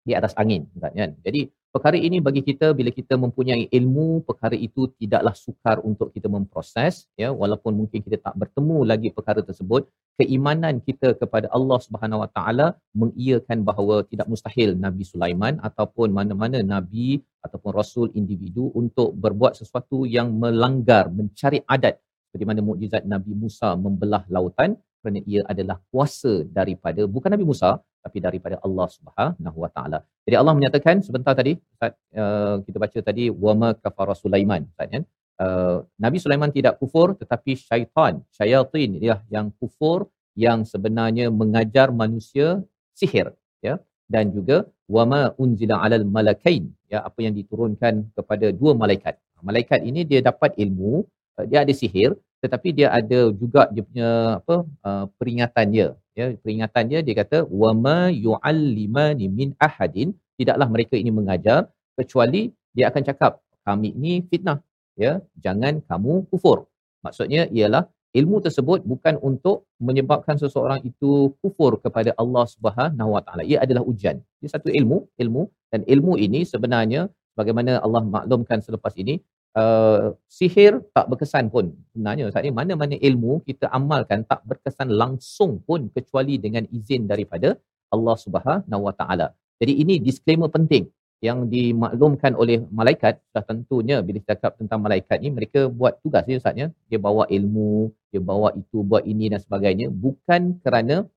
di 0.06 0.14
atas 0.14 0.38
angin 0.42 0.70
kan? 0.78 1.12
Jadi 1.26 1.50
perkara 1.74 1.98
ini 1.98 2.18
bagi 2.28 2.42
kita 2.50 2.72
bila 2.78 2.94
kita 3.00 3.18
mempunyai 3.18 3.68
ilmu 3.78 4.24
perkara 4.30 4.56
itu 4.68 4.88
tidaklah 5.02 5.34
sukar 5.34 5.78
untuk 5.90 6.14
kita 6.16 6.30
memproses 6.36 7.10
ya. 7.22 7.30
Walaupun 7.42 7.74
mungkin 7.80 8.00
kita 8.06 8.18
tak 8.22 8.36
bertemu 8.42 8.78
lagi 8.92 9.10
perkara 9.18 9.42
tersebut 9.42 9.90
keimanan 10.22 10.80
kita 10.88 11.18
kepada 11.22 11.48
Allah 11.58 11.80
Subhanahu 11.86 12.24
Wa 12.24 12.30
Taala 12.38 12.68
mengiyakan 13.02 13.68
bahawa 13.68 13.96
tidak 14.08 14.28
mustahil 14.32 14.72
Nabi 14.86 15.04
Sulaiman 15.04 15.60
ataupun 15.60 16.16
mana-mana 16.16 16.64
nabi 16.64 17.20
ataupun 17.44 17.72
rasul 17.76 18.08
individu 18.20 18.72
untuk 18.82 19.12
berbuat 19.24 19.60
sesuatu 19.60 20.08
yang 20.08 20.32
melanggar 20.32 21.12
mencari 21.12 21.60
adat. 21.76 22.00
Seperti 22.30 22.46
mana 22.48 22.62
mukjizat 22.68 23.04
Nabi 23.08 23.32
Musa 23.32 23.76
membelah 23.76 24.24
lautan 24.32 24.80
kerana 25.06 25.22
ia 25.30 25.42
adalah 25.54 25.78
kuasa 25.94 26.34
daripada 26.58 27.06
bukan 27.16 27.30
Nabi 27.30 27.46
Musa 27.46 27.78
tapi 28.06 28.18
daripada 28.26 28.58
Allah 28.66 28.88
Subhanahu 28.96 29.58
Wa 29.64 29.70
Taala. 29.76 30.00
Jadi 30.26 30.36
Allah 30.42 30.54
menyatakan 30.58 31.06
sebentar 31.06 31.34
tadi 31.40 31.54
Ustaz 31.74 31.94
uh, 32.22 32.58
kita 32.66 32.78
baca 32.84 32.98
tadi 33.10 33.30
wama 33.46 33.70
kafara 33.86 34.18
Sulaiman 34.18 34.66
Ustaz 34.66 34.90
kan. 34.94 35.04
Uh, 35.46 35.78
Nabi 36.06 36.18
Sulaiman 36.24 36.50
tidak 36.58 36.82
kufur 36.82 37.14
tetapi 37.22 37.54
syaitan, 37.54 38.26
syaitan 38.34 38.90
dia 39.04 39.22
yang 39.30 39.54
kufur 39.62 40.10
yang 40.46 40.66
sebenarnya 40.74 41.30
mengajar 41.42 41.88
manusia 42.02 42.48
sihir 42.98 43.30
ya 43.68 43.76
dan 44.10 44.34
juga 44.34 44.58
wama 44.96 45.22
unzila 45.44 45.76
alal 45.86 46.06
malakain 46.18 46.74
ya 46.90 47.06
apa 47.08 47.20
yang 47.26 47.34
diturunkan 47.40 47.94
kepada 48.18 48.50
dua 48.60 48.74
malaikat. 48.82 49.22
Malaikat 49.46 49.86
ini 49.86 50.02
dia 50.10 50.26
dapat 50.26 50.58
ilmu, 50.58 51.06
uh, 51.38 51.46
dia 51.50 51.64
ada 51.64 51.74
sihir 51.76 52.16
tetapi 52.46 52.78
dia 52.78 52.88
ada 52.94 53.20
juga 53.42 53.66
dia 53.74 53.82
punya 53.82 54.10
apa 54.38 54.56
uh, 54.86 55.06
peringatan 55.18 55.66
dia. 55.74 55.88
Ya 56.14 56.26
peringatan 56.44 56.84
dia 56.92 57.00
dia 57.02 57.16
kata 57.22 57.38
wama 57.50 58.14
yuallimani 58.14 59.26
min 59.40 59.50
ahadin. 59.68 60.14
Tidaklah 60.38 60.68
mereka 60.70 60.94
ini 61.02 61.10
mengajar 61.10 61.72
kecuali 61.98 62.54
dia 62.76 62.92
akan 62.92 63.02
cakap 63.10 63.42
kami 63.66 63.98
ini 63.98 64.22
fitnah. 64.30 64.60
Ya 64.94 65.26
jangan 65.42 65.82
kamu 65.90 66.30
kufur. 66.30 66.70
Maksudnya 67.02 67.50
ialah 67.50 67.90
ilmu 68.20 68.38
tersebut 68.46 68.80
bukan 68.92 69.16
untuk 69.30 69.68
menyebabkan 69.88 70.38
seseorang 70.40 70.80
itu 70.90 71.34
kufur 71.42 71.82
kepada 71.82 72.14
Allah 72.22 72.46
Subhanahu 72.54 73.10
Wa 73.16 73.22
Taala. 73.26 73.44
Ia 73.52 73.66
adalah 73.66 73.84
ujian. 73.92 74.22
Ia 74.46 74.50
satu 74.54 74.70
ilmu 74.70 74.98
ilmu 75.24 75.50
dan 75.74 75.82
ilmu 75.84 76.14
ini 76.26 76.46
sebenarnya 76.54 77.10
bagaimana 77.40 77.82
Allah 77.86 78.04
maklumkan 78.16 78.62
selepas 78.62 78.94
ini 79.02 79.18
uh, 79.62 80.14
sihir 80.38 80.74
tak 80.96 81.06
berkesan 81.12 81.48
pun 81.54 81.66
sebenarnya 81.92 82.32
saat 82.34 82.44
ini 82.48 82.56
mana-mana 82.62 82.96
ilmu 83.10 83.34
kita 83.48 83.72
amalkan 83.78 84.28
tak 84.32 84.42
berkesan 84.50 84.90
langsung 85.02 85.64
pun 85.68 85.88
kecuali 85.96 86.36
dengan 86.46 86.64
izin 86.78 87.04
daripada 87.12 87.50
Allah 87.96 88.16
Subhanahu 88.26 88.82
Wa 88.88 88.94
Taala. 89.00 89.28
Jadi 89.62 89.74
ini 89.84 89.96
disclaimer 90.08 90.52
penting 90.52 90.86
yang 91.24 91.48
dimaklumkan 91.54 92.36
oleh 92.42 92.58
malaikat 92.80 93.18
dah 93.34 93.44
tentunya 93.50 93.98
bila 94.08 94.20
cakap 94.30 94.52
tentang 94.60 94.80
malaikat 94.86 95.18
ni 95.24 95.30
mereka 95.38 95.72
buat 95.80 95.94
tugas 96.04 96.24
dia 96.28 96.38
Ustaz 96.42 96.56
ya. 96.62 96.68
Dia 96.92 97.00
bawa 97.08 97.24
ilmu, 97.38 97.90
dia 98.12 98.22
bawa 98.32 98.52
itu, 98.62 98.84
buat 98.92 99.04
ini 99.08 99.32
dan 99.32 99.40
sebagainya 99.46 99.88
bukan 100.06 100.60
kerana 100.64 101.08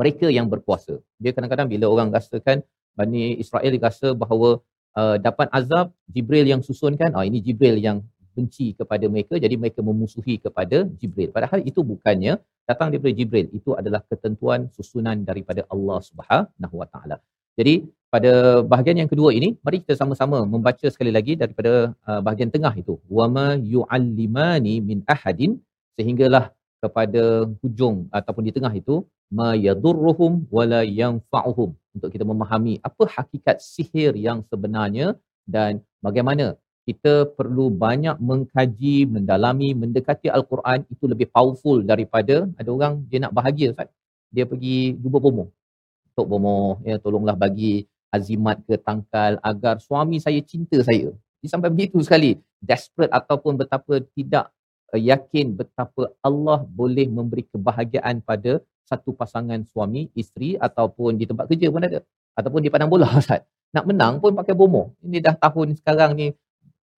mereka 0.00 0.26
yang 0.28 0.46
berkuasa. 0.52 0.98
Dia 1.22 1.30
kadang-kadang 1.36 1.70
bila 1.72 1.86
orang 1.94 2.10
rasakan 2.16 2.66
Bani 2.98 3.38
Israel 3.42 3.74
rasa 3.86 4.08
bahawa 4.22 4.58
uh, 4.96 5.16
dapat 5.20 5.46
azab 5.52 5.92
Jibril 6.10 6.46
yang 6.48 6.62
susunkan 6.64 7.10
ah 7.18 7.24
ini 7.28 7.38
Jibril 7.42 7.76
yang 7.78 8.02
benci 8.34 8.72
kepada 8.78 9.04
mereka 9.10 9.34
jadi 9.36 9.54
mereka 9.58 9.80
memusuhi 9.82 10.38
kepada 10.38 10.86
Jibril. 11.00 11.30
Padahal 11.34 11.60
itu 11.66 11.80
bukannya 11.82 12.38
datang 12.70 12.88
daripada 12.94 13.12
Jibril 13.18 13.46
itu 13.50 13.74
adalah 13.74 14.00
ketentuan 14.06 14.70
susunan 14.76 15.16
daripada 15.26 15.66
Allah 15.66 15.98
Subhanahu 16.08 16.74
Wa 16.80 16.88
Taala. 16.92 17.16
Jadi 17.58 17.74
pada 18.14 18.62
bahagian 18.72 19.02
yang 19.02 19.10
kedua 19.10 19.30
ini 19.34 19.58
mari 19.62 19.82
kita 19.82 19.94
sama-sama 19.98 20.42
membaca 20.46 20.86
sekali 20.94 21.12
lagi 21.14 21.34
daripada 21.42 21.94
uh, 22.06 22.20
bahagian 22.22 22.50
tengah 22.54 22.72
itu. 22.74 22.94
Wama 23.10 23.58
yu'allimani 23.74 24.74
min 24.82 24.98
ahadin 25.14 25.58
sehinggalah 25.98 26.54
kepada 26.84 27.22
hujung 27.60 27.96
ataupun 28.18 28.42
di 28.48 28.52
tengah 28.56 28.72
itu 28.80 29.04
ma 29.38 29.52
yadurruhum 29.66 30.32
wala 30.56 30.80
yanfa'uhum 31.00 31.70
untuk 31.96 32.10
kita 32.14 32.24
memahami 32.30 32.74
apa 32.88 33.04
hakikat 33.16 33.56
sihir 33.72 34.12
yang 34.26 34.40
sebenarnya 34.50 35.06
dan 35.44 35.82
bagaimana 36.06 36.56
kita 36.88 37.28
perlu 37.38 37.70
banyak 37.70 38.16
mengkaji, 38.18 39.06
mendalami, 39.14 39.70
mendekati 39.82 40.26
Al-Quran 40.36 40.82
itu 40.92 41.04
lebih 41.12 41.28
powerful 41.30 41.78
daripada 41.90 42.48
ada 42.58 42.70
orang 42.76 43.04
dia 43.06 43.20
nak 43.22 43.34
bahagia 43.38 43.70
Ustaz. 43.72 43.90
Dia 44.34 44.44
pergi 44.50 44.96
jumpa 44.98 45.18
bomoh. 45.22 45.48
Tok 46.16 46.26
bomoh, 46.26 46.82
ya 46.82 46.96
tolonglah 46.98 47.36
bagi 47.38 47.86
azimat 48.10 48.58
ke 48.66 48.74
tangkal 48.80 49.38
agar 49.50 49.78
suami 49.78 50.18
saya 50.18 50.40
cinta 50.42 50.82
saya. 50.82 51.14
Dia 51.40 51.48
sampai 51.52 51.70
begitu 51.70 52.02
sekali. 52.02 52.40
Desperate 52.58 53.12
ataupun 53.14 53.56
betapa 53.60 54.02
tidak 54.16 54.50
yakin 54.98 55.54
betapa 55.54 56.10
Allah 56.24 56.64
boleh 56.64 57.06
memberi 57.06 57.46
kebahagiaan 57.46 58.24
pada 58.24 58.58
satu 58.90 59.14
pasangan 59.14 59.62
suami, 59.70 60.10
isteri 60.18 60.58
ataupun 60.58 61.14
di 61.14 61.24
tempat 61.30 61.46
kerja 61.46 61.70
pun 61.70 61.86
ada. 61.86 62.02
Ataupun 62.34 62.60
di 62.64 62.70
padang 62.72 62.90
bola 62.90 63.06
Ustaz. 63.22 63.46
Nak 63.70 63.86
menang 63.86 64.18
pun 64.18 64.34
pakai 64.34 64.50
bomo. 64.50 64.98
Ini 65.06 65.22
dah 65.22 65.38
tahun 65.38 65.78
sekarang 65.78 66.18
ni 66.18 66.34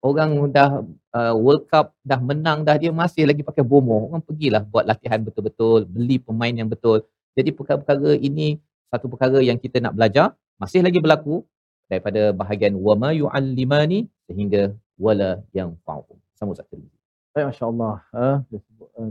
orang 0.06 0.30
dah 0.54 0.86
uh, 1.18 1.34
World 1.34 1.66
Cup 1.66 1.98
dah 2.06 2.22
menang 2.22 2.62
dah 2.62 2.78
dia 2.78 2.94
masih 2.94 3.26
lagi 3.26 3.42
pakai 3.42 3.66
bomo. 3.66 4.06
Orang 4.06 4.22
pergilah 4.22 4.62
buat 4.62 4.86
latihan 4.86 5.18
betul-betul, 5.18 5.90
beli 5.90 6.22
pemain 6.22 6.54
yang 6.54 6.70
betul. 6.70 7.02
Jadi 7.34 7.50
perkara-perkara 7.50 8.14
ini 8.22 8.62
satu 8.86 9.10
perkara 9.10 9.42
yang 9.42 9.58
kita 9.58 9.82
nak 9.82 9.98
belajar 9.98 10.38
masih 10.62 10.86
lagi 10.86 11.02
berlaku 11.02 11.42
daripada 11.90 12.30
bahagian 12.30 12.78
wama 12.78 13.10
yu'allimani 13.10 14.06
sehingga 14.30 14.70
wala 14.94 15.42
yang 15.50 15.74
fa'um. 15.82 16.18
Sama 16.38 16.54
Tirmizi. 16.54 16.99
Baik, 17.30 17.54
Masya 17.54 17.64
Allah. 17.70 17.94
Uh, 18.10 18.36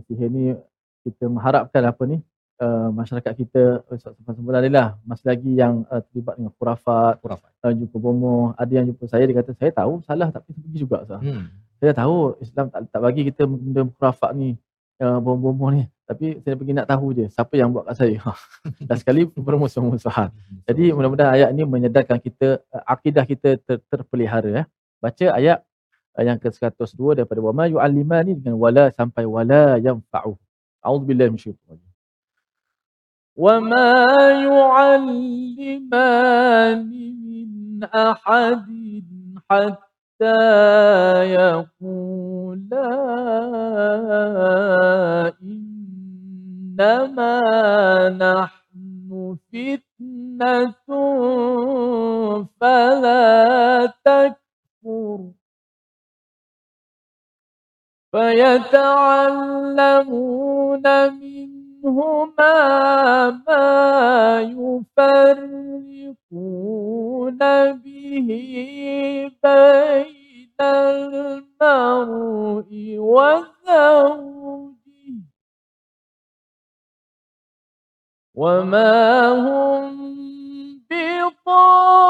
sihir 0.03 0.27
ni 0.27 0.51
kita 1.07 1.31
mengharapkan 1.31 1.79
apa 1.87 2.03
ni, 2.03 2.19
uh, 2.59 2.91
masyarakat 2.91 3.31
kita 3.31 3.79
semula 4.35 4.59
lah 4.59 4.99
masih 5.07 5.25
lagi 5.31 5.51
yang 5.55 5.87
uh, 5.87 6.03
terlibat 6.11 6.35
dengan 6.35 6.51
khurafat, 6.59 7.23
Khurafat. 7.23 7.51
uh, 7.63 7.71
jumpa 7.71 7.95
bomo. 7.95 8.51
Ada 8.59 8.71
yang 8.75 8.85
jumpa 8.91 9.07
saya, 9.07 9.23
dia 9.23 9.39
kata, 9.39 9.55
saya 9.55 9.71
tahu 9.71 10.03
salah 10.03 10.35
tapi 10.35 10.51
pergi 10.51 10.77
juga. 10.83 11.07
Sah. 11.07 11.23
Hmm. 11.23 11.47
Saya 11.79 11.95
tahu 11.95 12.35
Islam 12.43 12.67
tak, 12.67 12.91
tak 12.91 12.99
bagi 12.99 13.21
kita 13.31 13.47
benda 13.47 13.87
khurafat 13.87 14.31
ni, 14.35 14.59
uh, 14.99 15.19
bomo-bomo 15.23 15.71
ni. 15.71 15.87
Tapi 16.03 16.43
saya 16.43 16.59
pergi 16.59 16.73
nak 16.75 16.91
tahu 16.91 17.15
je, 17.15 17.25
siapa 17.31 17.55
yang 17.55 17.71
buat 17.71 17.87
kat 17.87 18.03
saya. 18.03 18.19
Dan 18.89 18.97
sekali 18.99 19.31
bermusuh-musuhan. 19.31 20.27
Jadi 20.67 20.91
mudah-mudahan 20.91 21.39
ayat 21.39 21.49
ini 21.55 21.63
menyedarkan 21.63 22.19
kita, 22.19 22.59
uh, 22.67 22.83
akidah 22.83 23.23
kita 23.23 23.55
ter, 23.63 23.79
terpelihara. 23.87 24.51
Ya. 24.51 24.63
Baca 24.99 25.25
ayat 25.39 25.63
yang 26.22 26.38
ke-102 26.38 27.18
daripada 27.18 27.40
wama 27.42 27.66
yu'allimani 27.66 28.38
dengan 28.38 28.54
wala 28.60 28.90
sampai 28.94 29.26
wala 29.26 29.82
yanfa'u. 29.82 30.38
A'udzubillahi 30.84 31.34
minasyaitanir 31.34 31.74
rajim. 31.74 31.94
وما 33.34 34.30
يعلمان 34.46 35.90
من 36.86 37.84
أحد 37.84 38.66
حتى 39.50 40.38
يقولا 41.34 42.90
إنما 46.78 47.34
نحن 48.08 49.36
فتنة 49.50 50.74
فلا 52.60 53.86
تكفر 54.04 55.18
فيتعلمون 58.11 59.69
منهما 61.13 62.55
ما 63.29 64.41
يفرقون 64.41 65.39
به 67.73 68.29
بين 69.43 70.59
المرء 70.61 71.79
وزوجه. 72.99 74.79
وما 78.35 79.29
هم 79.33 79.99
بضارين 80.89 82.09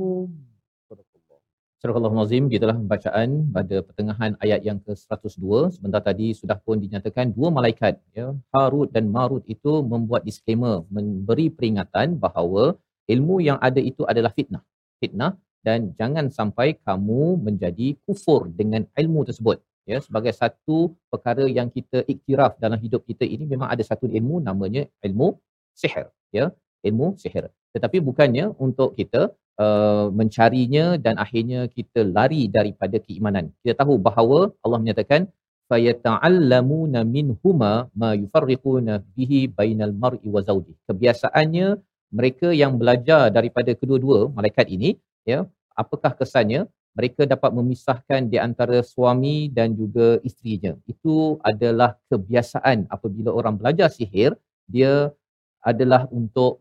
Surah 1.76 1.96
Al-Nazim 2.00 2.48
gitulah 2.48 2.76
bacaan 2.92 3.52
pada 3.52 3.76
pertengahan 3.84 4.32
ayat 4.44 4.60
yang 4.68 4.78
ke-102 4.80 5.76
sebentar 5.76 6.00
tadi 6.00 6.32
sudah 6.32 6.56
pun 6.56 6.80
dinyatakan 6.80 7.36
dua 7.36 7.48
malaikat 7.52 8.00
ya 8.16 8.32
Harut 8.48 8.88
dan 8.88 9.12
Marut 9.12 9.44
itu 9.44 9.84
membuat 9.84 10.24
disclaimer 10.24 10.88
memberi 10.88 11.52
peringatan 11.52 12.16
bahawa 12.16 12.80
ilmu 13.12 13.44
yang 13.48 13.60
ada 13.60 13.76
itu 13.90 14.08
adalah 14.08 14.32
fitnah. 14.32 14.64
Fitnah 15.04 15.36
dan 15.60 15.92
jangan 16.00 16.32
sampai 16.32 16.80
kamu 16.80 17.44
menjadi 17.44 17.88
kufur 18.08 18.48
dengan 18.60 18.88
ilmu 18.96 19.28
tersebut 19.28 19.60
ya. 19.84 20.00
Sebagai 20.00 20.32
satu 20.32 20.96
perkara 21.12 21.44
yang 21.44 21.68
kita 21.68 22.08
iktiraf 22.08 22.56
dalam 22.56 22.80
hidup 22.80 23.04
kita 23.04 23.28
ini 23.28 23.44
memang 23.44 23.68
ada 23.68 23.84
satu 23.84 24.08
ilmu 24.08 24.40
namanya 24.40 24.88
ilmu 25.04 25.36
sihir 25.76 26.08
ya 26.32 26.48
ilmu 26.88 27.20
sihir 27.20 27.52
tetapi 27.76 28.00
bukannya 28.00 28.56
untuk 28.56 28.96
kita 28.96 29.28
uh, 29.64 30.06
mencarinya 30.18 30.96
dan 31.04 31.14
akhirnya 31.24 31.60
kita 31.76 32.04
lari 32.16 32.48
daripada 32.56 32.96
keimanan. 33.00 33.52
Kita 33.60 33.82
tahu 33.82 33.96
bahawa 34.00 34.52
Allah 34.64 34.78
menyatakan 34.82 35.28
fayata'allamuna 35.70 37.02
minhuma 37.02 37.90
ma 38.00 38.10
yufarriquna 38.14 39.02
bihi 39.16 39.50
bainal 39.50 39.94
mar'i 40.02 40.28
wa 40.30 40.40
zawji. 40.48 40.72
Kebiasaannya 40.86 41.68
mereka 42.14 42.54
yang 42.54 42.78
belajar 42.80 43.34
daripada 43.34 43.74
kedua-dua 43.74 44.30
malaikat 44.30 44.70
ini 44.70 44.96
ya 45.26 45.44
apakah 45.74 46.14
kesannya? 46.16 46.70
Mereka 46.96 47.28
dapat 47.28 47.52
memisahkan 47.52 48.24
di 48.32 48.40
antara 48.40 48.80
suami 48.80 49.52
dan 49.52 49.76
juga 49.76 50.16
isterinya. 50.24 50.72
Itu 50.88 51.36
adalah 51.44 52.00
kebiasaan 52.08 52.88
apabila 52.88 53.36
orang 53.36 53.60
belajar 53.60 53.92
sihir 53.92 54.32
dia 54.64 55.12
adalah 55.70 56.02
untuk 56.18 56.52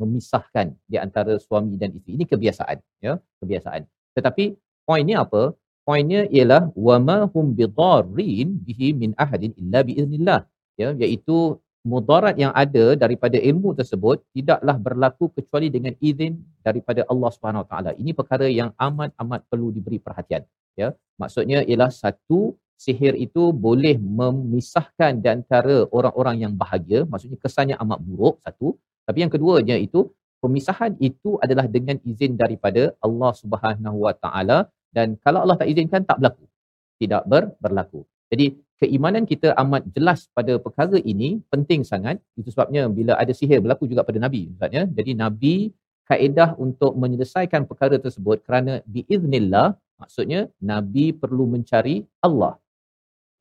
memisahkan 0.00 0.66
di 0.90 0.96
antara 1.04 1.34
suami 1.46 1.74
dan 1.82 1.94
isteri 1.96 2.12
ini 2.18 2.24
kebiasaan 2.32 2.78
ya 3.06 3.14
kebiasaan 3.40 3.82
tetapi 4.18 4.44
poinnya 4.88 5.16
apa 5.24 5.42
poinnya 5.88 6.22
ialah 6.36 6.62
wama 6.88 7.18
hum 7.32 7.54
bidarrin 7.58 8.48
bihi 8.66 8.88
min 9.02 9.10
ahadin 9.24 9.52
illa 9.62 9.80
biiznillah 9.88 10.40
ya 10.82 10.90
iaitu 11.04 11.38
mudarat 11.92 12.34
yang 12.42 12.52
ada 12.62 12.84
daripada 13.02 13.38
ilmu 13.50 13.70
tersebut 13.78 14.20
tidaklah 14.36 14.76
berlaku 14.86 15.24
kecuali 15.36 15.68
dengan 15.76 15.94
izin 16.10 16.32
daripada 16.66 17.02
Allah 17.12 17.30
Subhanahu 17.34 17.64
Wa 17.64 17.68
Taala. 17.70 17.90
Ini 18.00 18.12
perkara 18.18 18.46
yang 18.60 18.70
amat 18.86 19.10
amat 19.22 19.40
perlu 19.50 19.68
diberi 19.76 19.98
perhatian. 20.06 20.42
Ya, 20.80 20.94
maksudnya 21.18 21.64
ialah 21.66 21.90
satu 21.90 22.54
sihir 22.82 23.14
itu 23.26 23.42
boleh 23.66 23.96
memisahkan 24.18 25.12
di 25.22 25.28
antara 25.36 25.76
orang-orang 25.98 26.36
yang 26.46 26.52
bahagia, 26.62 27.00
maksudnya 27.10 27.38
kesannya 27.44 27.76
amat 27.82 27.98
buruk 28.06 28.34
satu. 28.46 28.68
Tapi 29.06 29.18
yang 29.26 29.32
keduanya 29.34 29.76
itu 29.86 30.00
pemisahan 30.44 30.94
itu 31.08 31.30
adalah 31.44 31.66
dengan 31.76 31.98
izin 32.10 32.38
daripada 32.42 32.94
Allah 33.06 33.32
Subhanahu 33.42 33.98
Wa 34.06 34.14
Taala 34.22 34.58
dan 34.96 35.18
kalau 35.24 35.42
Allah 35.44 35.58
tak 35.60 35.68
izinkan 35.72 36.06
tak 36.10 36.18
berlaku. 36.22 36.44
Tidak 37.02 37.22
ber, 37.30 37.42
berlaku. 37.62 38.00
Jadi 38.30 38.46
keimanan 38.80 39.24
kita 39.32 39.48
amat 39.62 39.82
jelas 39.96 40.20
pada 40.36 40.54
perkara 40.64 40.98
ini 41.12 41.42
penting 41.52 41.82
sangat. 41.90 42.16
Itu 42.38 42.48
sebabnya 42.54 42.86
bila 42.98 43.12
ada 43.22 43.32
sihir 43.38 43.58
berlaku 43.64 43.84
juga 43.90 44.02
pada 44.08 44.18
Nabi. 44.22 44.50
Maksudnya. 44.54 44.84
Jadi 44.98 45.10
Nabi 45.22 45.54
kaedah 46.10 46.50
untuk 46.64 46.92
menyelesaikan 47.02 47.68
perkara 47.70 47.96
tersebut 48.00 48.40
kerana 48.46 48.80
biiznillah 48.88 49.76
maksudnya 50.00 50.40
Nabi 50.72 51.12
perlu 51.12 51.44
mencari 51.54 51.96
Allah. 52.24 52.54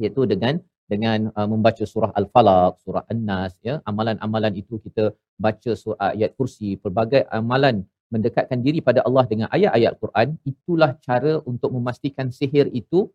Iaitu 0.02 0.24
dengan 0.30 0.62
dengan 0.88 1.28
uh, 1.36 1.48
membaca 1.52 1.84
surah 1.84 2.16
Al-Falaq, 2.16 2.80
surah 2.84 3.04
An-Nas, 3.12 3.60
ya, 3.60 3.84
amalan-amalan 3.84 4.56
itu 4.56 4.80
kita 4.80 5.12
baca 5.36 5.72
surah 5.76 6.16
ayat 6.16 6.32
kursi, 6.40 6.80
pelbagai 6.80 7.28
amalan 7.28 7.84
mendekatkan 8.08 8.64
diri 8.64 8.80
pada 8.80 9.04
Allah 9.04 9.28
dengan 9.28 9.48
ayat-ayat 9.52 9.94
Quran, 10.00 10.28
itulah 10.48 10.96
cara 11.04 11.44
untuk 11.44 11.76
memastikan 11.76 12.32
sihir 12.32 12.72
itu 12.72 13.12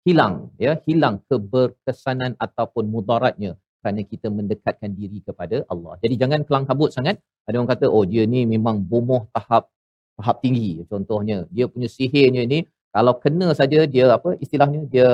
hilang 0.00 0.48
ya 0.56 0.80
hilang 0.88 1.20
keberkesanan 1.28 2.32
ataupun 2.40 2.88
mudaratnya 2.88 3.60
kerana 3.80 4.00
kita 4.04 4.28
mendekatkan 4.32 4.92
diri 4.92 5.20
kepada 5.24 5.64
Allah. 5.72 5.96
Jadi 6.00 6.14
jangan 6.20 6.40
kelang 6.44 6.64
kabut 6.68 6.92
sangat. 6.92 7.16
Ada 7.48 7.56
orang 7.60 7.70
kata 7.72 7.86
oh 7.88 8.04
dia 8.04 8.24
ni 8.28 8.44
memang 8.44 8.80
bomoh 8.80 9.28
tahap 9.32 9.68
tahap 10.20 10.36
tinggi 10.44 10.84
contohnya. 10.88 11.48
Dia 11.52 11.68
punya 11.68 11.88
sihirnya 11.88 12.44
ni 12.44 12.64
kalau 12.92 13.16
kena 13.16 13.52
saja 13.56 13.84
dia 13.88 14.12
apa 14.16 14.36
istilahnya 14.40 14.84
dia 14.88 15.08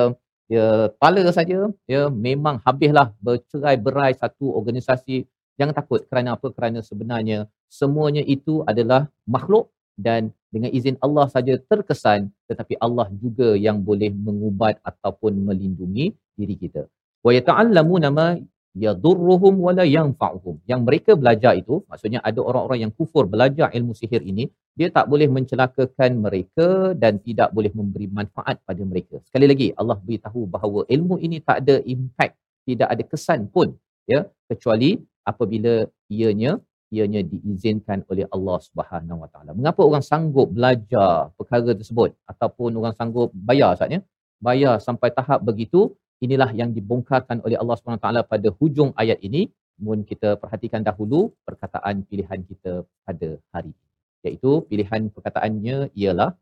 dia 0.47 0.87
pala 0.95 1.19
saja 1.35 1.67
ya 1.91 2.07
memang 2.07 2.63
habislah 2.63 3.11
bercerai 3.19 3.75
berai 3.75 4.15
satu 4.15 4.55
organisasi. 4.55 5.27
Jangan 5.59 5.73
takut 5.75 6.05
kerana 6.07 6.39
apa? 6.39 6.47
Kerana 6.55 6.79
sebenarnya 6.79 7.51
semuanya 7.67 8.23
itu 8.23 8.63
adalah 8.63 9.11
makhluk 9.27 9.67
dan 9.99 10.31
dengan 10.53 10.71
izin 10.71 10.95
Allah 11.03 11.27
saja 11.27 11.59
terkesan 11.59 12.31
tetapi 12.47 12.79
Allah 12.79 13.11
juga 13.11 13.59
yang 13.59 13.83
boleh 13.83 14.07
mengubat 14.13 14.79
ataupun 14.85 15.35
melindungi 15.43 16.15
diri 16.39 16.55
kita. 16.55 16.87
Wa 17.25 17.35
yata'allamuna 17.35 18.07
ma 18.13 18.39
yadurruhum 18.83 19.55
wala 19.65 19.83
yanfa'uhum. 19.95 20.55
Yang 20.71 20.81
mereka 20.87 21.11
belajar 21.21 21.53
itu 21.61 21.75
maksudnya 21.89 22.19
ada 22.29 22.39
orang-orang 22.49 22.79
yang 22.85 22.93
kufur 22.99 23.23
belajar 23.33 23.67
ilmu 23.77 23.93
sihir 23.99 24.21
ini 24.31 24.45
dia 24.77 24.87
tak 24.97 25.05
boleh 25.11 25.27
mencelakakan 25.35 26.11
mereka 26.25 26.67
dan 27.01 27.17
tidak 27.27 27.49
boleh 27.57 27.71
memberi 27.79 28.07
manfaat 28.19 28.61
pada 28.67 28.81
mereka. 28.91 29.17
Sekali 29.27 29.45
lagi 29.51 29.67
Allah 29.81 29.97
beritahu 30.07 30.41
bahawa 30.55 30.85
ilmu 30.95 31.17
ini 31.25 31.37
tak 31.49 31.57
ada 31.65 31.75
impact, 31.95 32.35
tidak 32.69 32.89
ada 32.93 33.03
kesan 33.11 33.49
pun 33.55 33.73
ya 34.13 34.21
kecuali 34.49 34.91
apabila 35.31 35.73
ianya 36.13 36.51
ianya 36.95 37.21
diizinkan 37.31 37.99
oleh 38.11 38.25
Allah 38.35 38.57
Subhanahu 38.67 39.23
Wa 39.23 39.29
Taala. 39.33 39.51
Mengapa 39.57 39.81
orang 39.83 40.03
sanggup 40.09 40.47
belajar 40.57 41.33
perkara 41.35 41.71
tersebut 41.75 42.15
ataupun 42.31 42.71
orang 42.79 42.95
sanggup 42.95 43.29
bayar 43.33 43.75
saatnya? 43.75 44.01
Bayar 44.39 44.77
sampai 44.77 45.09
tahap 45.17 45.41
begitu, 45.49 45.97
inilah 46.25 46.49
yang 46.59 46.69
dibongkarkan 46.77 47.37
oleh 47.45 47.57
Allah 47.61 47.77
Taala 48.03 48.21
pada 48.33 48.49
hujung 48.59 48.91
ayat 49.03 49.19
ini. 49.29 49.43
Mungkin 49.77 50.09
kita 50.09 50.29
perhatikan 50.41 50.81
dahulu 50.81 51.19
perkataan 51.47 52.01
pilihan 52.09 52.41
kita 52.49 52.81
pada 53.05 53.29
hari 53.53 53.69
ini. 53.69 53.85
Iaitu 54.25 54.51
pilihan 54.69 55.01
perkataannya 55.13 55.93
ialah 55.93 56.33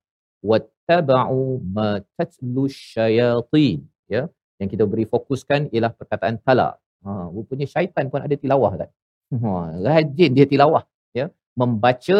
wattaba'u 0.51 1.41
ma 1.75 1.89
tatlu 2.17 2.63
syayatin 2.69 3.81
ya 4.15 4.23
yang 4.61 4.69
kita 4.73 4.83
beri 4.91 5.05
fokuskan 5.13 5.73
ialah 5.73 5.91
perkataan 5.99 6.35
tala 6.45 6.69
ha 7.05 7.11
rupanya 7.35 7.67
syaitan 7.73 8.05
pun 8.13 8.21
ada 8.27 8.37
tilawah 8.43 8.73
kan 8.83 8.91
Ha, 9.43 9.51
rajin 9.85 10.31
dia 10.37 10.45
tilawah 10.51 10.83
ya 11.19 11.25
membaca 11.59 12.17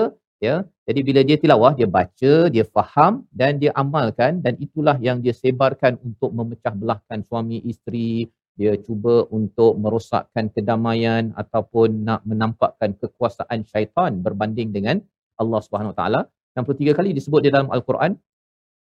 ya. 0.48 0.56
Jadi 0.88 1.00
bila 1.08 1.22
dia 1.28 1.38
tilawah 1.42 1.74
dia 1.80 1.88
baca 1.98 2.34
dia 2.54 2.66
faham 2.76 3.14
dan 3.40 3.52
dia 3.62 3.72
amalkan 3.84 4.40
dan 4.46 4.54
itulah 4.66 4.96
yang 5.08 5.18
dia 5.26 5.34
sebarkan 5.34 5.94
untuk 6.08 6.32
memecah 6.38 6.74
belahkan 6.82 7.20
suami 7.30 7.58
isteri. 7.72 8.30
Dia 8.60 8.74
cuba 8.88 9.16
untuk 9.38 9.74
merosakkan 9.84 10.48
kedamaian 10.56 11.36
ataupun 11.42 12.08
nak 12.08 12.22
menampakkan 12.30 12.96
kekuasaan 13.02 13.68
syaitan 13.72 14.24
berbanding 14.26 14.72
dengan 14.72 15.04
Allah 15.42 15.60
Subhanahu 15.66 15.92
Wa 15.92 15.98
Taala. 16.00 16.22
63 16.56 16.96
kali 16.98 17.10
disebut 17.18 17.42
di 17.44 17.50
dalam 17.52 17.68
al-Quran 17.76 18.16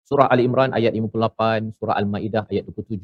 surah 0.06 0.28
Ali 0.30 0.45
Imran 0.45 0.69
ayat 0.78 0.93
58 0.93 1.80
surah 1.80 1.95
Al-Maidah 1.97 2.43
ayat 2.54 2.69
27 2.69 3.02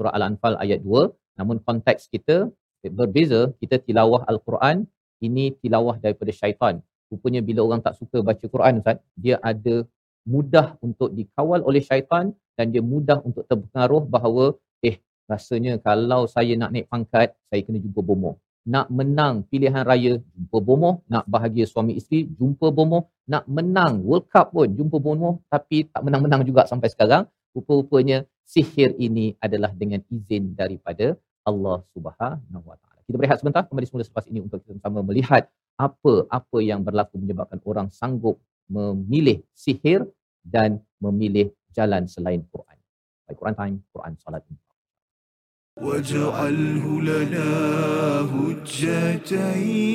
surah 0.00 0.12
Al-Anfal 0.16 0.56
ayat 0.64 0.80
2 0.80 1.12
namun 1.36 1.60
konteks 1.60 2.08
kita 2.08 2.48
berbeza. 2.92 3.52
Kita 3.60 3.76
tilawah 3.82 4.22
al-Quran 4.30 4.86
ini 5.24 5.52
tilawah 5.60 5.96
daripada 5.98 6.32
syaitan 6.32 6.80
rupanya 7.10 7.40
bila 7.48 7.60
orang 7.66 7.80
tak 7.86 7.94
suka 8.00 8.18
baca 8.28 8.44
Quran 8.54 8.82
ustaz 8.82 8.98
dia 9.24 9.36
ada 9.50 9.74
mudah 10.26 10.66
untuk 10.86 11.14
dikawal 11.18 11.62
oleh 11.62 11.82
syaitan 11.88 12.34
dan 12.58 12.66
dia 12.74 12.82
mudah 12.82 13.18
untuk 13.22 13.44
terpengaruh 13.50 14.02
bahawa 14.14 14.44
eh 14.82 14.96
rasanya 15.30 15.78
kalau 15.78 16.26
saya 16.26 16.52
nak 16.60 16.70
naik 16.74 16.86
pangkat 16.90 17.28
saya 17.50 17.60
kena 17.66 17.78
jumpa 17.84 18.00
bomoh. 18.02 18.36
Nak 18.66 18.90
menang 18.90 19.46
pilihan 19.46 19.86
raya 19.86 20.18
jumpa 20.34 20.58
bomoh. 20.58 20.94
Nak 21.06 21.24
bahagia 21.30 21.70
suami 21.70 21.94
isteri 22.00 22.26
jumpa 22.26 22.74
bomoh. 22.74 23.06
Nak 23.30 23.46
menang 23.46 24.02
world 24.02 24.26
cup 24.26 24.50
pun 24.50 24.66
jumpa 24.66 24.98
bomoh. 24.98 25.38
Tapi 25.46 25.86
tak 25.86 26.02
menang-menang 26.02 26.42
juga 26.42 26.66
sampai 26.66 26.90
sekarang. 26.90 27.30
Rupa-rupanya 27.54 28.26
sihir 28.42 28.98
ini 28.98 29.38
adalah 29.38 29.70
dengan 29.70 30.02
izin 30.10 30.58
daripada 30.58 31.14
Allah 31.46 31.78
Subhanahu 31.94 32.64
Wa 32.66 32.76
Taala. 32.82 32.95
Kita 33.05 33.15
berehat 33.19 33.43
sebentar 33.43 33.67
kembali 33.67 33.85
semula 33.87 34.05
selepas 34.07 34.25
ini 34.31 34.39
untuk 34.39 34.63
kita 34.63 34.79
sama 34.79 35.03
melihat 35.03 35.49
apa-apa 35.75 36.57
yang 36.63 36.79
berlaku 36.85 37.19
menyebabkan 37.19 37.59
orang 37.67 37.87
sanggup 37.91 38.39
memilih 38.71 39.43
sihir 39.51 40.07
dan 40.41 40.79
memilih 41.01 41.51
jalan 41.75 42.07
selain 42.07 42.45
Quran. 42.47 42.77
Baik 43.27 43.35
Quran 43.37 43.55
time, 43.57 43.75
Quran 43.91 44.13
salat. 44.19 44.43
واجعله 45.77 47.01
لنا 47.01 47.47
هجتين 48.27 49.91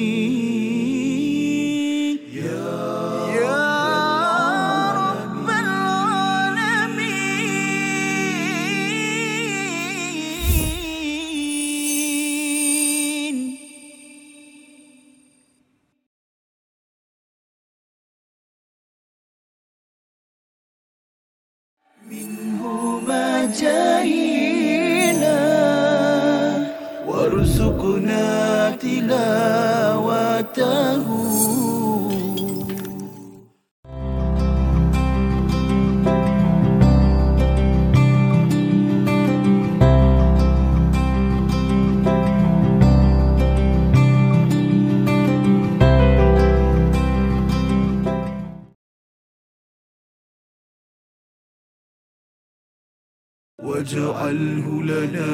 واجعله 53.81 54.83
لنا 54.83 55.31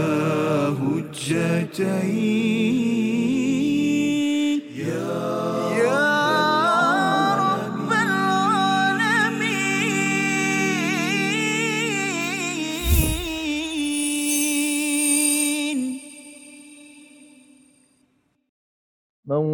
هجتين. 0.80 2.28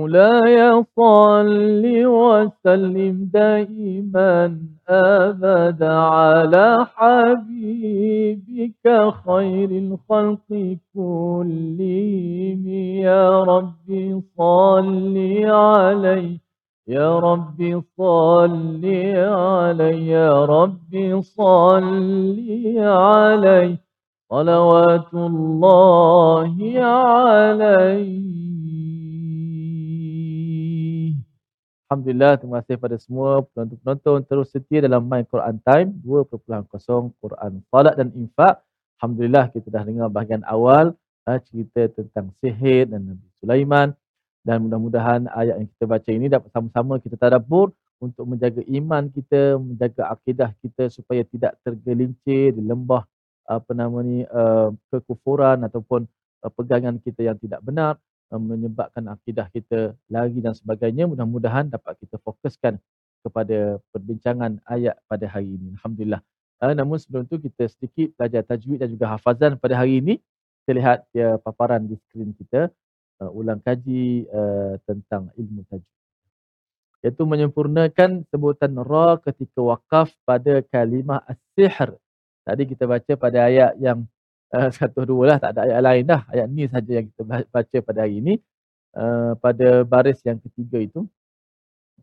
مولاي 0.04 0.84
صل 0.96 1.84
وسلم 2.06 3.30
دائما 3.34 4.58
أبدا 4.90 5.94
على 5.94 6.86
حبيبك 6.96 8.86
خير 9.26 9.70
الخلق 9.72 10.50
كلهم. 10.96 12.68
يا 13.08 13.44
ربي 13.44 14.22
صل 14.38 15.16
عليه 15.46 16.38
يا 16.88 17.20
ربي 17.20 17.82
صل 17.98 18.86
عليه 19.16 20.12
يا 20.12 20.46
ربي 20.46 21.22
صل 21.22 22.40
عليه. 22.80 23.78
صلوات 24.30 25.14
الله 25.14 26.56
عليه. 26.80 28.43
Alhamdulillah, 31.94 32.42
terima 32.42 32.58
kasih 32.66 32.82
pada 32.82 32.98
semua 32.98 33.46
penonton-penonton. 33.54 34.26
Terus 34.26 34.50
setia 34.50 34.82
dalam 34.82 35.06
My 35.06 35.22
Quran 35.30 35.62
Time 35.62 35.94
2.0 36.02 36.66
Quran 37.22 37.62
Salat 37.70 37.94
dan 37.94 38.10
Infak. 38.18 38.66
Alhamdulillah 38.98 39.54
kita 39.54 39.70
dah 39.70 39.86
dengar 39.86 40.10
bahagian 40.10 40.42
awal 40.50 40.98
uh, 41.30 41.38
cerita 41.46 41.86
tentang 41.94 42.34
sihir 42.42 42.90
dan 42.90 43.14
Nabi 43.14 43.30
Sulaiman. 43.38 43.94
Dan 44.42 44.66
mudah-mudahan 44.66 45.30
ayat 45.38 45.62
yang 45.62 45.70
kita 45.70 45.86
baca 45.86 46.10
ini 46.10 46.26
dapat 46.34 46.50
sama-sama 46.50 46.98
kita 46.98 47.14
tadabbur 47.14 47.70
untuk 48.02 48.26
menjaga 48.26 48.66
iman 48.66 49.14
kita, 49.14 49.62
menjaga 49.62 50.18
akidah 50.18 50.50
kita 50.66 50.90
supaya 50.90 51.22
tidak 51.30 51.62
tergelincir 51.62 52.58
di 52.58 52.64
lembah 52.66 53.06
apa 53.46 53.70
nama 53.78 54.02
ni 54.02 54.26
uh, 54.34 54.74
kekufuran 54.90 55.62
ataupun 55.62 56.10
uh, 56.42 56.50
pegangan 56.58 56.98
kita 57.06 57.22
yang 57.22 57.38
tidak 57.38 57.62
benar 57.62 58.02
menyebabkan 58.42 59.06
akidah 59.10 59.50
kita 59.54 59.94
lari 60.10 60.40
dan 60.42 60.54
sebagainya 60.58 61.06
mudah-mudahan 61.06 61.70
dapat 61.70 61.98
kita 62.02 62.18
fokuskan 62.22 62.82
kepada 63.24 63.80
perbincangan 63.96 64.60
ayat 64.68 65.00
pada 65.08 65.26
hari 65.26 65.56
ini. 65.56 65.74
Alhamdulillah. 65.80 66.22
Uh, 66.60 66.74
namun 66.76 67.00
sebelum 67.00 67.28
tu 67.28 67.40
kita 67.40 67.68
sedikit 67.72 68.12
belajar 68.20 68.44
tajwid 68.44 68.84
dan 68.84 68.90
juga 68.92 69.12
hafazan 69.16 69.56
pada 69.60 69.80
hari 69.80 70.04
ini. 70.04 70.20
Kita 70.64 70.72
lihat 70.80 71.00
ya, 71.12 71.36
paparan 71.40 71.84
di 71.88 72.00
skrin 72.08 72.32
kita 72.36 72.72
uh, 73.20 73.32
ulang 73.32 73.60
kaji 73.60 74.28
uh, 74.32 74.80
tentang 74.88 75.32
ilmu 75.36 75.68
tajwid. 75.68 75.92
Iaitu 77.04 77.24
menyempurnakan 77.28 78.24
sebutan 78.32 78.80
ra 78.80 79.20
ketika 79.20 79.60
wakaf 79.60 80.16
pada 80.24 80.64
kalimah 80.72 81.20
as-sihr. 81.28 82.00
Tadi 82.48 82.64
kita 82.64 82.88
baca 82.88 83.12
pada 83.20 83.48
ayat 83.48 83.76
yang 83.80 84.08
uh, 84.55 84.71
satu 84.77 85.05
dua 85.05 85.35
lah 85.35 85.39
tak 85.43 85.57
ada 85.57 85.61
ayat 85.69 85.81
lain 85.83 86.05
dah 86.09 86.23
ayat 86.33 86.47
ni 86.49 86.65
saja 86.69 86.93
yang 87.03 87.07
kita 87.11 87.23
baca 87.27 87.77
pada 87.85 87.99
hari 88.05 88.21
ini 88.21 88.35
uh, 88.97 89.33
pada 89.39 89.83
baris 89.85 90.19
yang 90.25 90.39
ketiga 90.41 90.79
itu 90.81 91.01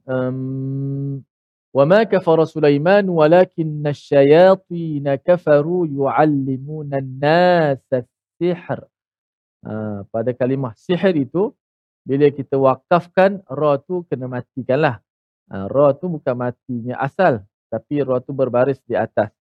um, 0.06 1.22
وما 1.76 2.04
كفر 2.04 2.40
سليمان 2.46 3.10
ولكن 3.10 3.84
الشياطين 3.88 5.16
كفروا 5.16 5.88
يعلمون 5.92 6.94
الناس 6.94 7.84
السحر 7.92 8.80
uh, 9.68 10.00
pada 10.08 10.32
kalimah 10.32 10.72
sihir 10.80 11.20
itu 11.20 11.52
bila 12.08 12.32
kita 12.32 12.56
wakafkan 12.56 13.44
ra 13.52 13.76
tu 13.82 14.08
kena 14.08 14.32
matikanlah 14.32 15.04
uh, 15.52 15.68
ra 15.68 15.92
tu 15.92 16.08
bukan 16.08 16.36
matinya 16.48 16.96
asal 17.02 17.44
tapi 17.68 18.00
ra 18.08 18.24
tu 18.24 18.32
berbaris 18.32 18.80
di 18.88 18.96
atas 18.96 19.34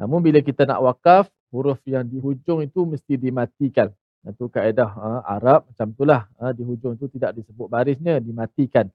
namun 0.00 0.24
bila 0.24 0.40
kita 0.40 0.64
nak 0.64 0.80
wakaf 0.80 1.28
huruf 1.49 1.81
yang 1.85 2.05
di 2.05 2.17
hujung 2.21 2.61
itu 2.61 2.85
mesti 2.85 3.17
dimatikan. 3.17 3.89
Itu 4.25 4.51
kaedah 4.51 4.89
ha, 4.89 5.07
Arab 5.25 5.69
macam 5.69 5.87
itulah. 5.93 6.21
Ha, 6.37 6.51
di 6.53 6.63
hujung 6.63 6.95
itu 6.95 7.07
tidak 7.09 7.37
disebut 7.39 7.67
barisnya, 7.67 8.21
dimatikan. 8.21 8.89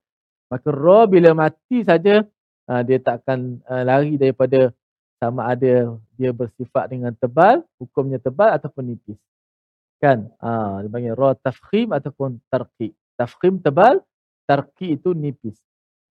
Maka 0.49 0.69
ra 0.71 1.09
bila 1.09 1.33
mati 1.33 1.83
saja 1.83 2.23
ha, 2.69 2.83
dia 2.87 2.99
takkan 3.01 3.59
ha, 3.67 3.83
lari 3.83 4.21
daripada 4.21 4.71
sama 5.19 5.49
ada 5.49 5.97
dia 6.14 6.31
bersifat 6.31 6.93
dengan 6.93 7.17
tebal, 7.17 7.64
hukumnya 7.81 8.21
tebal 8.21 8.53
ataupun 8.55 8.95
nipis. 8.95 9.19
Kan? 9.99 10.29
Ha, 10.38 10.85
dia 10.85 10.90
panggil 10.93 11.14
ra 11.17 11.33
tafkhim 11.40 11.90
ataupun 11.97 12.38
tarqi. 12.53 12.93
Tafkhim 13.17 13.62
tebal, 13.62 14.05
tarqi 14.45 15.01
itu 15.01 15.17
nipis. 15.17 15.57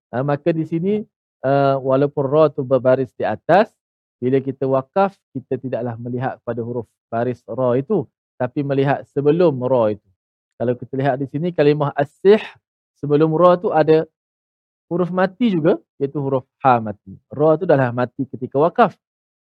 Ha, 0.09 0.25
maka 0.25 0.49
di 0.49 0.65
sini 0.65 0.93
uh, 1.45 1.75
walaupun 1.77 2.23
ra 2.25 2.49
tu 2.49 2.65
berbaris 2.65 3.11
di 3.13 3.27
atas, 3.27 3.69
bila 4.23 4.39
kita 4.39 4.63
wakaf, 4.63 5.19
kita 5.35 5.59
tidaklah 5.59 5.99
melihat 5.99 6.39
pada 6.47 6.63
huruf 6.63 6.87
baris 7.11 7.43
ra 7.43 7.75
itu. 7.75 8.07
Tapi 8.39 8.63
melihat 8.63 9.03
sebelum 9.11 9.51
ra 9.67 9.91
itu. 9.91 10.07
Kalau 10.55 10.79
kita 10.79 10.93
lihat 10.95 11.15
di 11.19 11.27
sini 11.27 11.51
kalimah 11.51 11.91
asih 11.91 12.39
sebelum 12.95 13.35
ra 13.35 13.59
itu 13.59 13.67
ada 13.75 14.07
huruf 14.87 15.11
mati 15.11 15.51
juga. 15.51 15.75
Iaitu 15.99 16.23
huruf 16.23 16.47
ha 16.63 16.79
mati. 16.79 17.19
Ra 17.27 17.59
itu 17.59 17.67
adalah 17.67 17.91
mati 17.91 18.23
ketika 18.23 18.55
wakaf. 18.63 18.95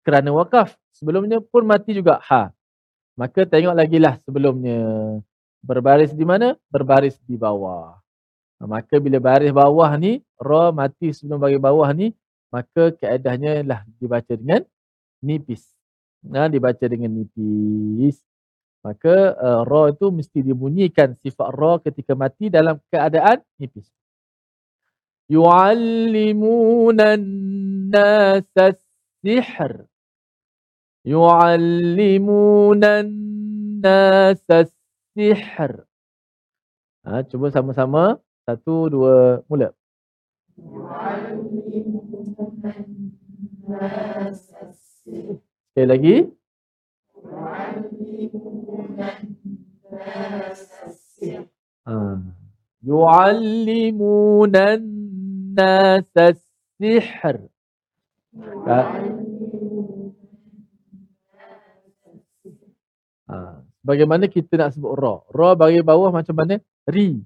Kerana 0.04 0.36
wakaf. 0.36 0.76
Sebelumnya 0.92 1.40
pun 1.40 1.64
mati 1.64 1.96
juga 1.96 2.20
ha. 2.28 2.52
Maka 3.16 3.48
tengok 3.48 3.72
lagi 3.72 3.96
lah 3.96 4.20
sebelumnya. 4.20 4.76
Berbaris 5.64 6.12
di 6.12 6.28
mana? 6.28 6.60
Berbaris 6.68 7.16
di 7.24 7.40
bawah. 7.40 7.96
Maka 8.60 9.00
bila 9.00 9.16
baris 9.16 9.48
bawah 9.48 9.96
ni, 9.96 10.20
ra 10.36 10.68
mati 10.76 11.08
sebelum 11.16 11.40
baris 11.40 11.56
bawah 11.56 11.88
ni, 11.96 12.12
maka 12.48 12.96
keadaannya 12.96 13.68
lah 13.68 13.84
dibaca 14.00 14.32
dengan 14.32 14.64
nipis. 15.20 15.68
Nah, 16.24 16.50
dibaca 16.50 16.84
dengan 16.88 17.12
nipis. 17.12 18.18
Maka 18.82 19.34
uh, 19.36 19.62
ra 19.66 19.90
itu 19.90 20.06
mesti 20.08 20.38
dibunyikan 20.40 21.18
sifat 21.20 21.48
ra 21.50 21.82
ketika 21.82 22.14
mati 22.14 22.48
dalam 22.48 22.78
keadaan 22.88 23.42
nipis. 23.58 23.90
Yu'allimuna 25.28 27.20
an-nasa 27.20 28.72
sihr. 29.20 29.84
Yu'allimuna 31.04 33.04
an-nasa 33.04 34.64
sihr. 35.12 35.84
Ha, 37.04 37.20
cuba 37.28 37.52
sama-sama. 37.52 38.16
Satu, 38.48 38.88
dua, 38.88 39.44
mula. 39.44 39.76
Sekali 43.68 45.84
lagi. 45.84 46.24
Yu'allimuna 52.80 54.80
an-nasa 54.80 56.32
sihr. 56.80 57.36
Ha. 63.28 63.36
Bagaimana 63.84 64.32
kita 64.32 64.56
nak 64.56 64.72
sebut 64.72 64.96
ra? 64.96 65.20
Ra 65.28 65.52
bagi 65.52 65.84
bawah 65.84 66.08
macam 66.08 66.32
mana? 66.32 66.56
Ri. 66.88 67.20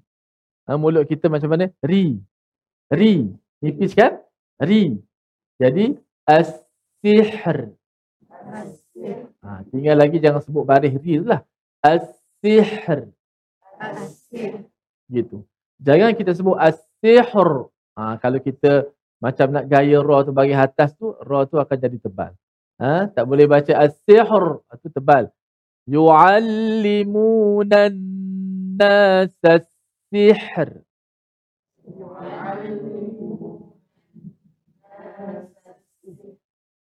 Ha, 0.66 0.74
mulut 0.74 1.06
kita 1.06 1.30
macam 1.30 1.54
mana? 1.54 1.70
Ri. 1.78 2.18
Ri. 2.90 3.30
Nipis 3.62 3.94
kan? 3.94 4.18
Ri. 4.58 4.98
Jadi 5.62 5.94
as-sihr. 6.26 7.74
Ha, 9.42 9.62
tinggal 9.70 9.96
lagi 9.98 10.22
jangan 10.22 10.42
sebut 10.42 10.64
baris 10.66 10.94
ri 11.02 11.18
lah. 11.18 11.42
As-sihr. 11.82 13.10
Gitu. 15.10 15.42
Jangan 15.82 16.14
kita 16.14 16.32
sebut 16.34 16.58
as-sihr. 16.58 17.50
Ha, 17.98 18.16
kalau 18.22 18.38
kita 18.38 18.86
macam 19.22 19.54
nak 19.54 19.66
gaya 19.70 20.02
ra 20.02 20.26
tu 20.26 20.34
bagi 20.34 20.54
atas 20.54 20.94
tu, 20.98 21.14
ra 21.22 21.46
tu 21.46 21.58
akan 21.58 21.78
jadi 21.78 21.98
tebal. 21.98 22.32
Ha, 22.82 23.06
tak 23.10 23.24
boleh 23.26 23.46
baca 23.46 23.72
as-sihr. 23.74 24.44
Itu 24.62 24.88
tebal. 24.90 25.30
Yu'allimuna 25.90 27.90
an-nasa 27.90 29.66
sihr. 30.10 30.70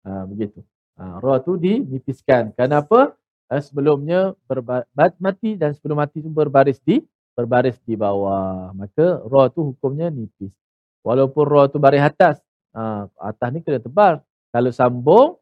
Ha, 0.08 0.24
begitu. 0.24 0.64
Ha, 0.98 1.20
ra 1.20 1.44
tu 1.44 1.60
dinipiskan. 1.60 2.56
Kenapa? 2.56 3.14
Ha, 3.52 3.60
sebelumnya 3.60 4.34
berba- 4.48 4.88
mati 5.20 5.60
dan 5.60 5.76
sebelum 5.76 6.00
mati 6.00 6.24
tu 6.24 6.32
berbaris 6.32 6.80
di 6.84 7.04
berbaris 7.36 7.78
di 7.84 8.00
bawah. 8.00 8.72
Maka 8.74 9.20
ra 9.28 9.52
tu 9.52 9.76
hukumnya 9.76 10.08
nipis. 10.10 10.56
Walaupun 11.04 11.44
ra 11.48 11.68
tu 11.68 11.78
baris 11.84 12.04
atas. 12.04 12.40
Ha, 12.72 13.08
atas 13.20 13.50
ni 13.52 13.60
kena 13.64 13.84
tebal. 13.84 14.24
Kalau 14.56 14.72
sambung 14.72 15.36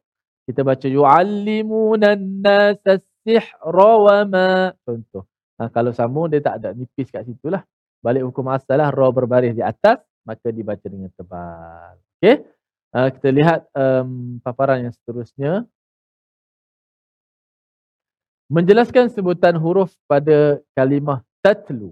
Kita 0.45 0.61
baca 0.61 0.85
yu'allimunan 0.85 2.21
nasa 2.43 3.01
sihra 3.25 3.91
wa 3.97 4.17
ma. 4.29 4.49
Contoh. 4.85 5.25
Ha, 5.57 5.73
kalau 5.73 5.89
sambung 5.95 6.29
dia 6.29 6.43
tak 6.43 6.61
ada 6.61 6.69
nipis 6.77 7.09
kat 7.09 7.25
situ 7.25 7.49
lah. 7.49 7.65
Balik 8.05 8.27
hukum 8.29 8.45
asal 8.53 8.77
lah. 8.77 8.93
Ra 8.93 9.09
berbaris 9.09 9.57
di 9.57 9.65
atas. 9.65 10.05
Maka 10.25 10.53
dibaca 10.53 10.85
dengan 10.85 11.09
tebal. 11.17 11.97
Okey. 12.21 12.54
Uh, 12.95 13.11
kita 13.11 13.27
lihat 13.27 13.67
um, 13.75 14.39
paparan 14.39 14.87
yang 14.87 14.95
seterusnya. 14.95 15.67
Menjelaskan 18.47 19.11
sebutan 19.11 19.51
huruf 19.59 19.91
pada 20.07 20.63
kalimah 20.71 21.19
tatlu. 21.43 21.91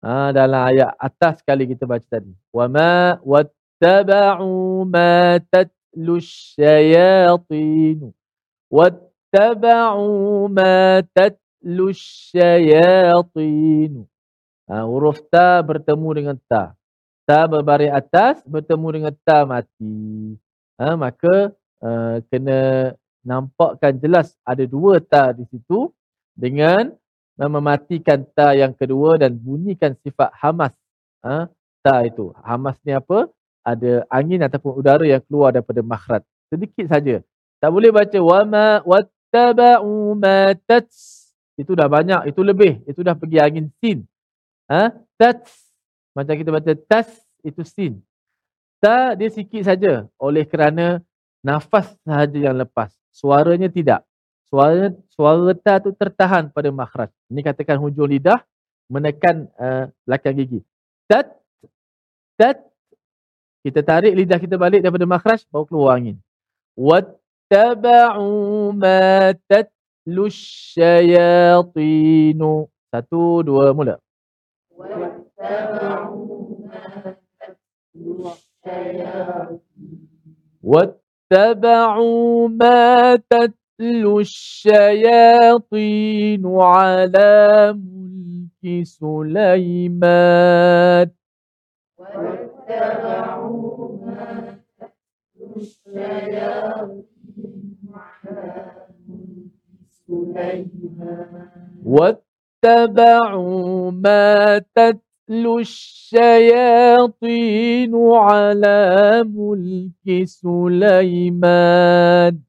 Ha, 0.00 0.32
dalam 0.32 0.64
ayat 0.64 0.96
atas 0.96 1.44
sekali 1.44 1.68
kita 1.68 1.84
baca 1.84 2.08
tadi. 2.08 2.32
Wa 2.48 2.64
ma 2.72 3.20
wattaba'u 3.20 4.80
ma 4.88 5.36
tatlu 5.44 6.16
syayatin. 6.24 8.08
Wattaba'u 8.72 10.48
ma 10.48 11.04
tatlu 11.12 11.92
syayatin. 11.92 13.28
Ha, 14.72 14.88
huruf 14.88 15.20
ta 15.28 15.60
bertemu 15.60 16.08
dengan 16.16 16.40
ta. 16.48 16.72
Ta 17.24 17.48
berbaris 17.48 17.88
atas 17.88 18.44
bertemu 18.44 18.88
dengan 18.92 19.12
ta 19.24 19.48
mati. 19.48 20.36
Ha, 20.76 20.92
maka 20.92 21.56
uh, 21.80 22.20
kena 22.28 22.92
nampakkan 23.24 23.96
jelas 23.96 24.36
ada 24.44 24.68
dua 24.68 25.00
ta 25.00 25.32
di 25.32 25.48
situ 25.48 25.88
dengan 26.36 26.92
mematikan 27.40 28.20
ta 28.36 28.52
yang 28.52 28.76
kedua 28.76 29.16
dan 29.16 29.34
bunyikan 29.34 29.96
sifat 30.04 30.36
hamas 30.36 30.76
ha, 31.24 31.48
ta 31.80 32.04
itu. 32.04 32.36
Hamas 32.44 32.76
ni 32.84 32.92
apa? 32.92 33.32
Ada 33.64 34.04
angin 34.12 34.44
ataupun 34.44 34.76
udara 34.76 35.08
yang 35.08 35.24
keluar 35.24 35.48
daripada 35.56 35.80
makhraj. 35.80 36.20
Sedikit 36.52 36.92
saja. 36.92 37.24
Tak 37.56 37.70
boleh 37.72 37.88
baca 37.88 38.18
wama 38.20 38.84
wattaba'u 38.84 40.12
ma 40.12 40.52
tats. 40.68 41.32
Itu 41.56 41.72
dah 41.72 41.88
banyak, 41.88 42.28
itu 42.28 42.44
lebih. 42.44 42.84
Itu 42.84 43.00
dah 43.00 43.16
pergi 43.16 43.40
angin 43.40 43.72
sin. 43.80 44.04
Ha? 44.68 44.92
Tats. 45.16 45.63
Macam 46.14 46.38
kita 46.38 46.54
baca 46.54 46.72
tas 46.86 47.10
itu 47.42 47.66
sin. 47.66 47.98
Ta 48.78 49.18
dia 49.18 49.26
sikit 49.28 49.66
saja 49.66 50.06
oleh 50.16 50.46
kerana 50.46 51.02
nafas 51.42 51.98
sahaja 52.06 52.38
yang 52.38 52.54
lepas. 52.54 52.94
Suaranya 53.10 53.66
tidak 53.66 54.06
suara 54.46 54.94
suara 55.10 55.50
ta 55.58 55.82
tu 55.82 55.90
tertahan 55.90 56.46
pada 56.54 56.70
makhraj. 56.70 57.10
Ini 57.26 57.42
katakan 57.42 57.82
hujung 57.82 58.06
lidah 58.06 58.38
menekan 58.86 59.50
uh, 59.58 59.90
belakang 60.06 60.38
gigi. 60.38 60.62
Tat 61.10 61.26
tat 62.38 62.62
kita 63.66 63.82
tarik 63.82 64.14
lidah 64.14 64.38
kita 64.38 64.54
balik 64.54 64.86
daripada 64.86 65.02
makhraj 65.10 65.42
baru 65.50 65.66
keluar 65.66 65.98
angin. 65.98 66.22
Wattaba'u 66.78 68.30
ma 68.78 69.34
tatlu 69.50 70.30
syayatin. 70.30 71.50
Satu 72.94 73.42
dua 73.42 73.74
mula. 73.74 73.98
Wattaba'u 74.70 75.23
ma 82.48 83.16
tatlu 83.30 83.64
تتلو 83.80 84.20
الشياطين 84.20 86.42
على 86.46 87.72
ملك 87.74 88.84
سليمان 88.84 91.10
واتبعوا 91.98 93.98
ما 94.06 94.58
تتلو 94.78 95.56
الشياطين 95.56 97.04
على 97.94 98.74
ملك 99.08 99.50
سليمان. 100.06 101.48
واتبعوا 102.64 103.90
ما 103.90 104.58
تتلو 104.58 105.13
الشياطين 106.54 107.92
على 107.94 108.78
ملك 109.24 110.24
سليمان. 110.24 112.40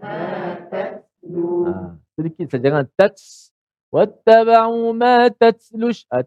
ما 0.01 0.53
تتلو 0.71 1.73
sedikit 2.13 2.45
saja 2.53 2.69
jangan 2.69 2.85
touch 2.93 3.49
wattaba'u 3.89 4.93
ma 4.93 5.33
tatlush 5.33 6.05
ah, 6.13 6.21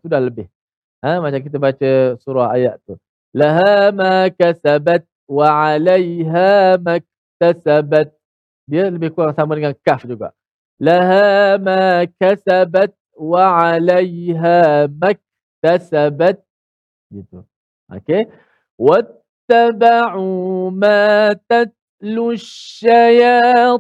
ha, 1.06 1.22
macam 1.24 1.40
kita 1.42 1.58
baca 1.58 1.92
surah 2.22 2.48
ayat 2.56 2.76
tu 2.86 2.96
laha 3.34 3.92
ma 3.96 4.30
kasabat 4.30 5.04
wa 5.28 5.48
'alaiha 5.48 6.78
maktasabat 6.82 8.12
dia 8.68 8.88
lebih 8.88 9.12
kurang 9.16 9.36
sama 9.36 9.56
dengan 9.58 9.74
kaf 9.84 10.04
juga 10.08 10.32
لها 10.82 11.58
ما 11.58 12.04
كسبت 12.04 12.94
وعليها 13.14 14.88
ما 14.88 15.14
اكتسبت 15.14 16.42
gitu. 17.14 17.44
Okey. 17.92 18.26
واتبعوا 18.80 20.72
ما 20.72 21.34
تتلو 21.34 22.32
الشياطين 22.32 23.78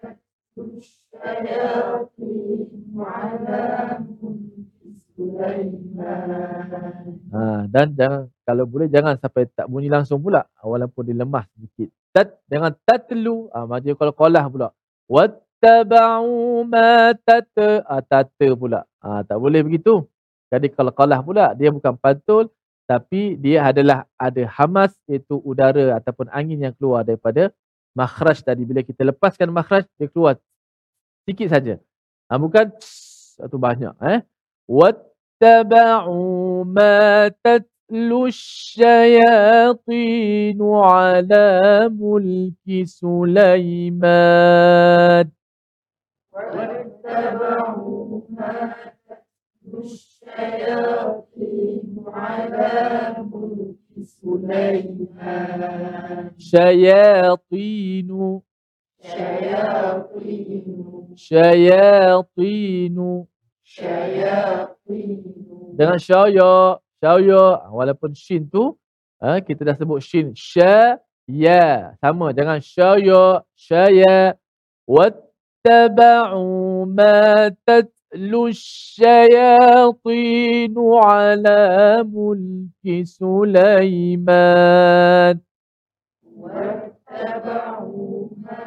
تتلو 0.00 0.64
الشياطين 0.80 2.61
على 2.96 3.61
ملك 4.22 4.46
Ha, 7.32 7.64
dan 7.72 7.96
jangan 7.96 8.28
kalau 8.44 8.68
boleh 8.68 8.85
jangan 8.92 9.16
sampai 9.16 9.48
tak 9.48 9.64
bunyi 9.64 9.88
langsung 9.88 10.20
pula 10.20 10.44
walaupun 10.61 11.09
dia 11.09 11.16
lemah 11.16 11.48
sedikit. 11.56 11.88
Tat 12.12 12.37
jangan 12.52 12.76
tatlu 12.85 13.48
ah 13.48 13.64
ha, 13.64 13.68
macam 13.68 13.96
kalau 13.96 14.12
qalah 14.12 14.44
pula. 14.52 14.68
Wattaba'u 15.09 16.68
ma 16.68 17.16
tat 17.16 17.48
ah 17.88 18.04
tata 18.04 18.48
pula. 18.61 18.85
Ah 19.00 19.20
ha, 19.20 19.24
tak 19.24 19.40
boleh 19.40 19.64
begitu. 19.64 20.04
Jadi 20.52 20.68
kalau 20.76 20.92
qalah 20.92 21.24
pula 21.24 21.56
dia 21.56 21.72
bukan 21.72 21.96
pantul 21.96 22.52
tapi 22.85 23.40
dia 23.40 23.66
adalah 23.66 24.04
ada 24.20 24.44
hamas 24.46 24.94
iaitu 25.11 25.40
udara 25.42 25.96
ataupun 25.98 26.28
angin 26.30 26.70
yang 26.70 26.74
keluar 26.76 27.02
daripada 27.02 27.50
makhraj 27.96 28.42
tadi 28.44 28.62
bila 28.68 28.85
kita 28.85 29.02
lepaskan 29.06 29.48
makhraj 29.52 29.85
dia 29.96 30.09
keluar 30.11 30.37
sikit 31.24 31.48
saja. 31.50 31.80
Ha, 32.26 32.37
bukan 32.37 32.70
satu 33.38 33.56
banyak 33.56 33.94
eh. 34.02 34.20
Wat 34.66 34.98
اتبعوا 35.42 36.64
ما 36.64 37.28
تتلو 37.28 38.26
الشياطين 38.26 39.82
على 40.62 41.88
ملك 41.92 42.85
سليمان 42.85 44.06
واتبعوا 46.32 48.20
ما 48.30 48.74
تتلو 49.09 49.80
الشياطين 49.84 51.24
على 52.09 52.70
ملك 53.32 53.80
سليمان 53.97 54.84
شياطين 56.38 58.11
شياطين 61.16 62.97
شياطين 63.64 65.22
dengan 65.76 66.01
syaya, 66.01 66.80
syaya 67.05 67.68
walaupun 67.68 68.16
shin 68.16 68.49
tu 68.49 68.72
ha, 69.20 69.44
kita 69.44 69.68
dah 69.68 69.76
sebut 69.76 70.01
shin 70.01 70.32
sya 70.32 70.97
ya 71.28 71.92
sama 72.01 72.32
jangan 72.32 72.64
syaya 72.64 73.44
syaya 73.53 74.40
wattaba'u 74.88 76.88
ma 76.88 77.53
ala 80.99 82.03
mulki 82.03 83.07
sulaiman 83.07 85.39
wattaba'u 86.36 88.36
ma 88.43 88.59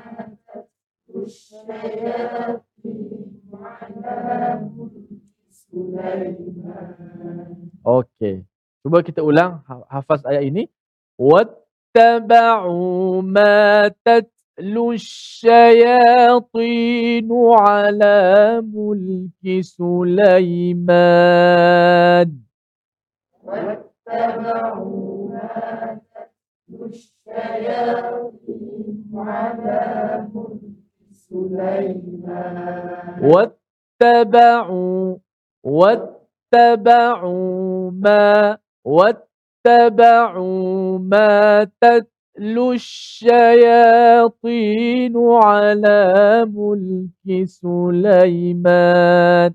tatlu 0.49 1.29
syayatin 1.29 2.65
Okey. 7.85 8.49
Cuba 8.81 9.05
kita 9.05 9.21
ulang 9.21 9.61
ha-, 9.69 9.85
hafaz 9.93 10.25
ayat 10.25 10.49
ini. 10.49 10.65
Wattaba'u 11.21 13.21
ma 13.21 13.93
تتلو 14.57 14.93
الشياطين 14.93 16.49
على 17.59 18.61
ملك 18.63 19.61
سليمان. 19.61 20.95
واتبعوا 23.43 25.29
ما 25.29 26.01
تتلو 26.71 26.85
الشياطين 26.87 28.45
على 29.15 30.29
ملك 30.35 30.61
سليمان. 31.11 32.75
واتبعوا 34.03 35.17
واتبعوا 36.55 37.35
ما 37.91 38.59
واتبعوا 39.67 40.19
ما 40.99 41.65
تتلو 41.65 42.14
الشياطين 42.75 45.15
على 45.17 46.45
ملك 46.49 47.45
سليمان 47.45 49.55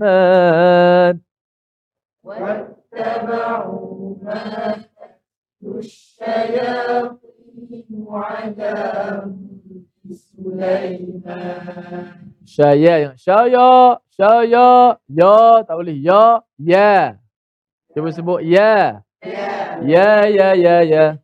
واتبعوا 2.24 4.16
ما 4.22 4.76
الشياطين 5.64 7.18
على 8.10 8.74
ملك 9.26 10.14
سليمان 10.14 11.74
شيا 12.44 13.14
شيا 13.16 13.98
شيا 14.10 14.98
يا 15.10 15.62
تقولي 15.62 16.04
يا 16.04 16.42
يا 16.58 17.18
تبغى 17.96 18.12
تسمو 18.12 18.38
يا. 18.38 19.02
يا 19.82 20.24
يا 20.26 20.52
يا 20.54 20.80
يا. 20.80 21.23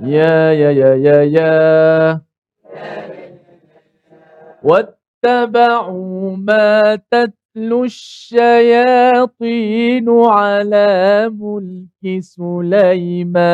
Ya 0.00 0.56
ya 0.56 0.70
ya 0.72 0.90
ya 0.96 1.16
ya. 1.28 1.50
واتبعوا 4.62 6.36
ما 6.36 6.96
تتلو 6.96 7.84
الشياطين 7.84 10.08
على 10.08 11.28
ملك 11.32 12.20
سليمان 12.20 13.46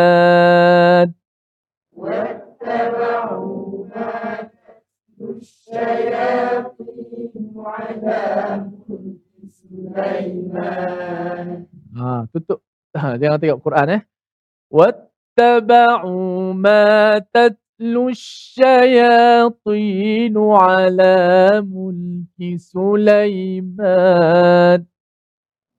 واتبعوا 1.92 3.86
ما 3.86 4.50
تتلو 4.50 5.30
الشياطين 5.38 7.54
على 7.56 8.18
ملك 8.88 9.20
سليمان 9.46 11.66
Ha, 11.96 12.28
tutup. 12.28 12.60
Ha, 12.92 13.16
jangan 13.16 13.40
tengok 13.40 13.64
Quran 13.64 13.88
eh. 13.96 14.02
واتبعوا 15.40 16.52
ما 16.52 17.18
تتلو 17.18 18.08
الشياطين 18.08 19.52
على 20.38 21.16
ملك 21.60 22.56
سليمان 22.56 23.24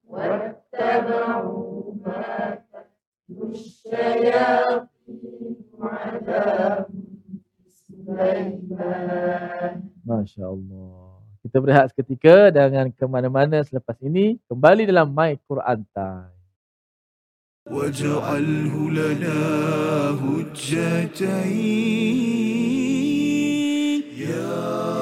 واتبعوا 0.05 1.93
ما 2.05 2.57
تتلو 2.69 3.49
الشياطين 3.49 4.87
على 5.81 6.85
ملك 6.93 7.65
سليمان 7.73 9.17
Masya 10.07 10.47
Allah. 10.47 11.19
Kita 11.43 11.59
berehat 11.59 11.91
seketika 11.91 12.47
dengan 12.47 12.87
ke 12.87 13.03
mana-mana 13.09 13.59
selepas 13.59 13.99
ini. 13.99 14.39
Kembali 14.47 14.87
dalam 14.87 15.11
My 15.11 15.35
Quran 15.49 15.83
Time. 15.91 16.37
واجعله 17.72 18.90
لنا 18.90 19.40
هجتين. 20.22 21.22
يا 24.18 25.01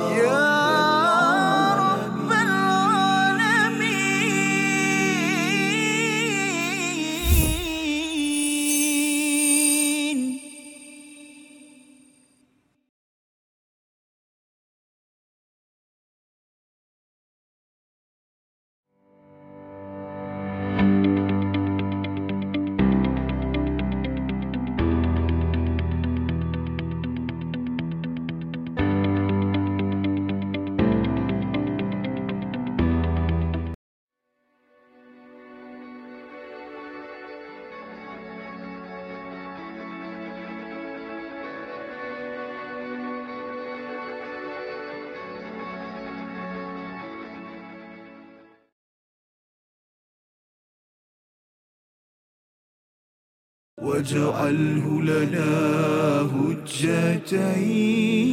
واجعله 54.01 55.03
لنا 55.03 55.51
هجتين. 56.33 58.30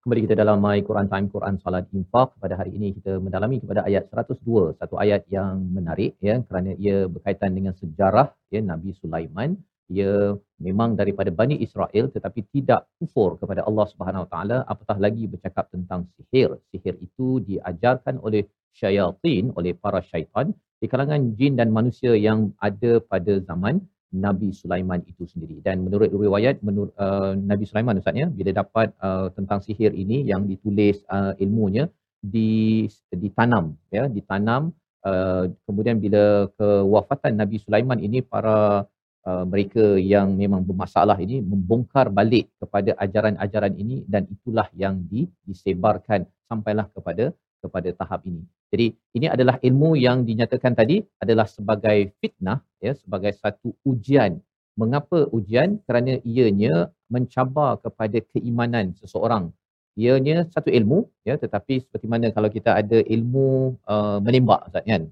Kembali 0.00 0.24
kita 0.24 0.32
dalam 0.32 0.64
My 0.64 0.80
Quran 0.80 1.12
Time 1.12 1.28
Quran 1.28 1.60
Salat 1.60 1.84
Infak. 1.92 2.32
Pada 2.40 2.56
hari 2.56 2.72
ini 2.72 2.96
kita 2.96 3.20
mendalami 3.20 3.60
kepada 3.60 3.84
ayat 3.84 4.08
102 4.08 4.80
satu 4.80 4.96
ayat 4.96 5.28
yang 5.28 5.60
menarik 5.60 6.16
ya 6.24 6.40
kerana 6.40 6.72
ia 6.80 7.04
berkaitan 7.04 7.52
dengan 7.52 7.76
sejarah 7.76 8.32
ya 8.48 8.64
Nabi 8.64 8.96
Sulaiman. 8.96 9.60
Ia 9.92 10.40
memang 10.56 10.96
daripada 10.96 11.28
Bani 11.28 11.60
Israel 11.60 12.08
tetapi 12.16 12.48
tidak 12.48 12.88
kufur 12.96 13.36
kepada 13.36 13.60
Allah 13.68 13.84
Subhanahu 13.92 14.24
Wa 14.24 14.30
Taala. 14.32 14.58
Apatah 14.64 14.96
lagi 14.96 15.28
bercakap 15.28 15.68
tentang 15.68 16.08
sihir. 16.16 16.56
Sihir 16.72 16.96
itu 16.96 17.44
diajarkan 17.44 18.24
oleh 18.24 18.48
syaitan 18.72 19.52
oleh 19.52 19.76
para 19.76 20.00
syaitan 20.00 20.56
di 20.80 20.88
kalangan 20.88 21.36
jin 21.36 21.60
dan 21.60 21.76
manusia 21.76 22.16
yang 22.16 22.56
ada 22.56 23.04
pada 23.04 23.36
zaman 23.44 23.84
Nabi 24.10 24.50
Sulaiman 24.50 25.00
itu 25.06 25.22
sendiri 25.22 25.62
dan 25.62 25.86
menurut 25.86 26.10
riwayat 26.10 26.58
menurut 26.66 26.90
uh, 26.98 27.38
Nabi 27.38 27.64
Sulaiman 27.66 27.98
ustaz 28.02 28.18
ya 28.18 28.26
bila 28.26 28.50
dapat 28.50 28.90
uh, 28.98 29.30
tentang 29.36 29.62
sihir 29.62 29.94
ini 29.94 30.26
yang 30.26 30.50
ditulis 30.50 31.06
uh, 31.06 31.32
ilmunya 31.38 31.86
di 32.18 32.84
ditanam 33.14 33.78
ya 33.94 34.10
ditanam 34.10 34.74
uh, 35.06 35.46
kemudian 35.62 36.02
bila 36.02 36.50
kewafatan 36.58 37.38
Nabi 37.38 37.62
Sulaiman 37.62 38.02
ini 38.02 38.18
para 38.20 38.84
uh, 39.24 39.44
mereka 39.46 39.96
yang 39.96 40.34
memang 40.34 40.66
bermasalah 40.66 41.16
ini 41.22 41.38
membongkar 41.40 42.10
balik 42.10 42.50
kepada 42.58 42.98
ajaran-ajaran 42.98 43.74
ini 43.78 44.02
dan 44.10 44.26
itulah 44.26 44.66
yang 44.74 45.00
di, 45.06 45.30
disebarkan 45.46 46.26
sampailah 46.50 46.90
kepada 46.90 47.30
kepada 47.60 47.88
tahap 47.92 48.24
ini. 48.26 48.42
Jadi 48.70 48.86
ini 49.18 49.26
adalah 49.26 49.58
ilmu 49.58 49.98
yang 49.98 50.22
dinyatakan 50.22 50.78
tadi 50.78 51.02
adalah 51.18 51.46
sebagai 51.50 52.14
fitnah 52.22 52.62
ya 52.78 52.94
sebagai 52.94 53.34
satu 53.34 53.74
ujian. 53.82 54.38
Mengapa 54.78 55.26
ujian? 55.34 55.82
Kerana 55.84 56.22
ianya 56.22 56.94
mencabar 57.10 57.82
kepada 57.82 58.22
keimanan 58.30 58.94
seseorang 58.94 59.50
ianya 59.98 60.36
satu 60.54 60.70
ilmu 60.78 60.98
ya 61.28 61.34
tetapi 61.42 61.74
seperti 61.84 62.06
mana 62.12 62.26
kalau 62.36 62.48
kita 62.56 62.70
ada 62.80 62.98
ilmu 63.14 63.76
uh, 63.92 64.18
menembak 64.24 64.70
Ustaz 64.70 64.84
kan 64.86 65.02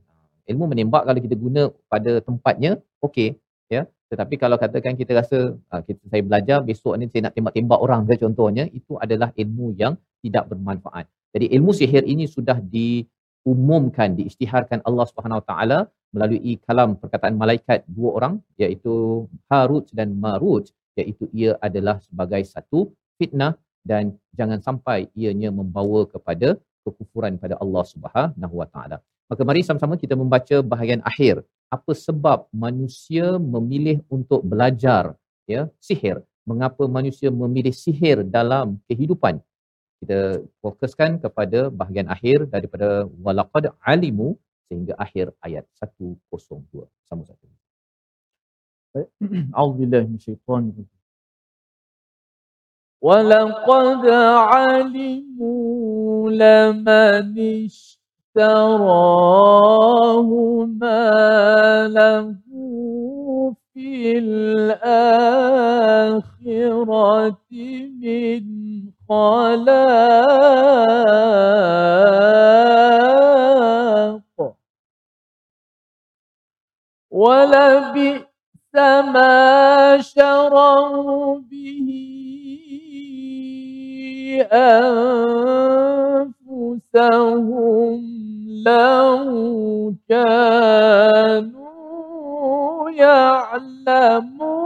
ilmu 0.50 0.64
menembak 0.72 1.02
kalau 1.08 1.20
kita 1.24 1.36
guna 1.44 1.62
pada 1.92 2.12
tempatnya 2.28 2.70
okey 3.06 3.28
ya 3.74 3.82
tetapi 4.08 4.34
kalau 4.42 4.56
katakan 4.62 4.94
kita 5.00 5.12
rasa 5.20 5.38
uh, 5.72 5.82
kita 5.88 6.02
saya 6.12 6.22
belajar 6.28 6.58
besok 6.68 6.94
ni 7.00 7.10
saya 7.12 7.28
nak 7.28 7.34
tembak-tembak 7.36 7.80
orang 7.86 8.00
ke 8.08 8.16
contohnya 8.22 8.64
itu 8.78 8.94
adalah 9.04 9.28
ilmu 9.42 9.74
yang 9.82 9.94
tidak 10.24 10.46
bermanfaat 10.50 11.04
jadi 11.34 11.46
ilmu 11.58 11.70
sihir 11.80 12.04
ini 12.12 12.24
sudah 12.36 12.58
diumumkan 13.48 14.12
diisytiharkan 14.12 14.84
Allah 14.84 15.06
Subhanahu 15.08 15.40
Wa 15.40 15.46
Taala 15.48 15.78
melalui 16.12 16.60
kalam 16.68 17.00
perkataan 17.00 17.34
malaikat 17.40 17.80
dua 17.88 18.10
orang 18.20 18.34
iaitu 18.60 19.24
Harut 19.48 19.88
dan 19.96 20.12
Marut 20.20 20.68
iaitu 21.00 21.24
ia 21.32 21.56
adalah 21.64 21.96
sebagai 22.04 22.44
satu 22.44 22.92
fitnah 23.16 23.56
dan 23.80 24.12
jangan 24.36 24.60
sampai 24.60 25.08
ianya 25.16 25.48
membawa 25.48 26.04
kepada 26.04 26.60
kekufuran 26.84 27.40
pada 27.40 27.56
Allah 27.56 27.84
Subhanahu 27.88 28.54
Wa 28.60 28.68
Taala. 28.68 28.96
Maka 29.32 29.42
mari 29.48 29.64
sama-sama 29.64 29.96
kita 29.96 30.12
membaca 30.12 30.56
bahagian 30.60 31.00
akhir. 31.04 31.40
Apa 31.68 31.92
sebab 31.92 32.48
manusia 32.52 33.36
memilih 33.36 34.00
untuk 34.08 34.40
belajar 34.44 35.16
ya 35.44 35.68
sihir? 35.80 36.20
Mengapa 36.48 36.84
manusia 36.88 37.28
memilih 37.28 37.72
sihir 37.72 38.24
dalam 38.24 38.80
kehidupan? 38.88 39.40
Kita 40.03 40.43
fokuskan 40.59 41.23
kepada 41.23 41.71
bahagian 41.71 42.11
akhir 42.11 42.51
daripada 42.51 43.07
walaqad 43.25 43.71
alimu 43.79 44.35
sehingga 44.67 44.93
akhir 44.99 45.31
ayat 45.39 45.63
102. 45.79 46.19
Sama-sama. 47.07 47.47
A'udzubillahi 49.57 50.05
minasyaitonir 50.11 50.85
ولقد 53.03 54.03
علموا 54.53 56.31
لمن 56.31 57.35
اشتراه 58.35 59.09
ما 60.79 61.03
له 61.87 62.39
في 63.78 64.18
الآخرة 64.18 64.98
من 68.02 68.42
خلاق. 69.08 69.98
ولبئس 77.10 78.74
ما 79.14 79.98
شروا 80.00 81.38
به 81.38 81.88
أنفسهم 86.52 88.00
لو 88.66 89.94
كانوا 90.08 91.57
Ya 92.98 93.06
يعلمون 93.06 94.58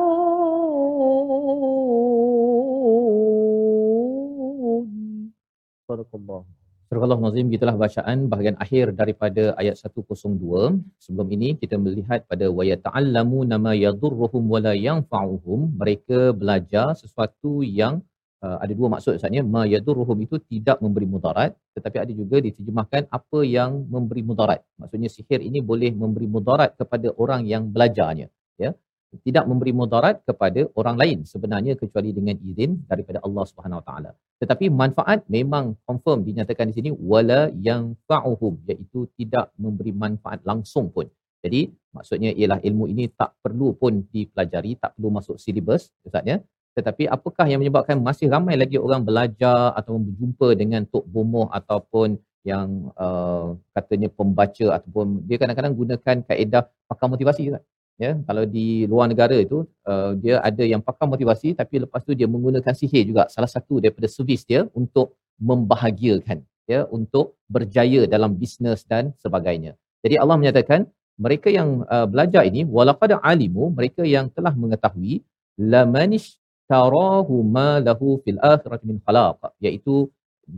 Surah 6.93 7.09
Al-Nazim 7.09 7.49
gitulah 7.53 7.77
bacaan 7.77 8.29
bahagian 8.33 8.57
akhir 8.65 8.93
daripada 9.01 9.57
ayat 9.61 9.77
102. 9.81 10.81
Sebelum 11.05 11.29
ini 11.37 11.49
kita 11.61 11.77
melihat 11.81 12.25
pada 12.29 12.49
wa 12.53 12.65
yata'allamu 12.65 13.49
nama 13.53 13.73
yadurruhum 13.73 14.45
wala 14.55 14.73
yanfa'uhum. 14.77 15.77
Mereka 15.81 16.37
belajar 16.37 16.93
sesuatu 16.97 17.65
yang 17.81 18.05
uh, 18.45 18.59
ada 18.63 18.73
dua 18.79 18.89
maksud 18.95 19.19
Ustaznya. 19.19 19.43
Ma 19.55 19.63
yadurruhum 19.75 20.19
itu 20.27 20.37
tidak 20.53 20.79
memberi 20.85 21.07
mudarat. 21.15 21.55
Tetapi 21.77 21.97
ada 22.05 22.13
juga 22.13 22.37
diterjemahkan 22.47 23.09
apa 23.19 23.39
yang 23.47 23.87
memberi 23.95 24.23
mudarat. 24.31 24.61
Maksudnya 24.77 25.09
sihir 25.09 25.41
ini 25.41 25.63
boleh 25.63 25.91
memberi 25.95 26.27
mudarat 26.27 26.75
kepada 26.81 27.09
orang 27.23 27.47
yang 27.49 27.71
belajarnya. 27.75 28.29
Ya 28.61 28.77
tidak 29.21 29.45
memberi 29.45 29.77
mudarat 29.77 30.25
kepada 30.25 30.65
orang 30.81 30.97
lain 30.97 31.19
sebenarnya 31.29 31.77
kecuali 31.77 32.17
dengan 32.17 32.37
izin 32.41 32.89
daripada 32.89 33.21
Allah 33.21 33.45
Subhanahu 33.45 33.81
Wa 33.81 33.87
Taala. 33.89 34.11
Tetapi 34.41 34.73
manfaat 34.73 35.29
memang 35.29 35.77
confirm 35.85 36.25
dinyatakan 36.25 36.73
di 36.73 36.75
sini 36.81 36.91
wala 36.97 37.53
yang 37.69 37.93
fa'uhum 38.09 38.65
iaitu 38.65 39.05
tidak 39.21 39.53
memberi 39.61 39.93
manfaat 39.93 40.41
langsung 40.49 40.89
pun. 40.89 41.05
Jadi 41.45 41.69
maksudnya 41.93 42.33
ialah 42.33 42.59
ilmu 42.65 42.89
ini 42.89 43.13
tak 43.13 43.37
perlu 43.45 43.77
pun 43.77 44.01
dipelajari, 44.09 44.81
tak 44.81 44.97
perlu 44.97 45.11
masuk 45.13 45.37
silibus 45.37 45.93
ustaz 46.07 46.25
ya. 46.25 46.41
Tetapi 46.73 47.05
apakah 47.05 47.45
yang 47.49 47.61
menyebabkan 47.61 48.01
masih 48.01 48.33
ramai 48.33 48.57
lagi 48.57 48.81
orang 48.81 49.05
belajar 49.05 49.77
atau 49.77 50.01
berjumpa 50.01 50.57
dengan 50.57 50.89
tok 50.89 51.05
bomoh 51.05 51.53
ataupun 51.53 52.17
yang 52.43 52.91
uh, 52.99 53.55
katanya 53.77 54.09
pembaca 54.11 54.67
ataupun 54.81 55.23
dia 55.29 55.37
kadang-kadang 55.39 55.77
gunakan 55.77 56.17
kaedah 56.27 56.63
pakar 56.89 57.07
motivasi 57.13 57.53
ustaz? 57.53 57.65
Ya 58.01 58.17
kalau 58.25 58.49
di 58.49 58.89
luar 58.89 59.07
negara 59.07 59.37
itu 59.37 59.69
uh, 59.85 60.17
dia 60.17 60.41
ada 60.41 60.65
yang 60.65 60.81
pakar 60.81 61.07
motivasi 61.07 61.55
tapi 61.55 61.85
lepas 61.85 62.01
tu 62.03 62.17
dia 62.17 62.27
menggunakan 62.27 62.73
sihir 62.73 63.05
juga 63.05 63.29
salah 63.29 63.47
satu 63.47 63.79
daripada 63.79 64.09
servis 64.09 64.43
dia 64.49 64.67
untuk 64.73 65.15
membahagiakan 65.39 66.43
ya 66.67 66.89
untuk 66.89 67.37
berjaya 67.53 68.09
dalam 68.09 68.33
bisnes 68.35 68.83
dan 68.89 69.13
sebagainya. 69.21 69.77
Jadi 70.03 70.19
Allah 70.19 70.41
menyatakan 70.41 70.89
mereka 71.21 71.53
yang 71.53 71.85
uh, 71.87 72.09
belajar 72.09 72.43
ini 72.49 72.65
walaqad 72.65 73.21
alimu 73.21 73.71
mereka 73.71 74.03
yang 74.03 74.33
telah 74.33 74.57
mengetahui 74.57 75.23
lamanish 75.61 76.42
tarahu 76.73 77.37
ma 77.57 77.71
lahu 77.87 78.09
fil 78.25 78.41
akhirati 78.53 78.85
min 78.91 78.99
khalaq 79.07 79.39
iaitu 79.67 79.97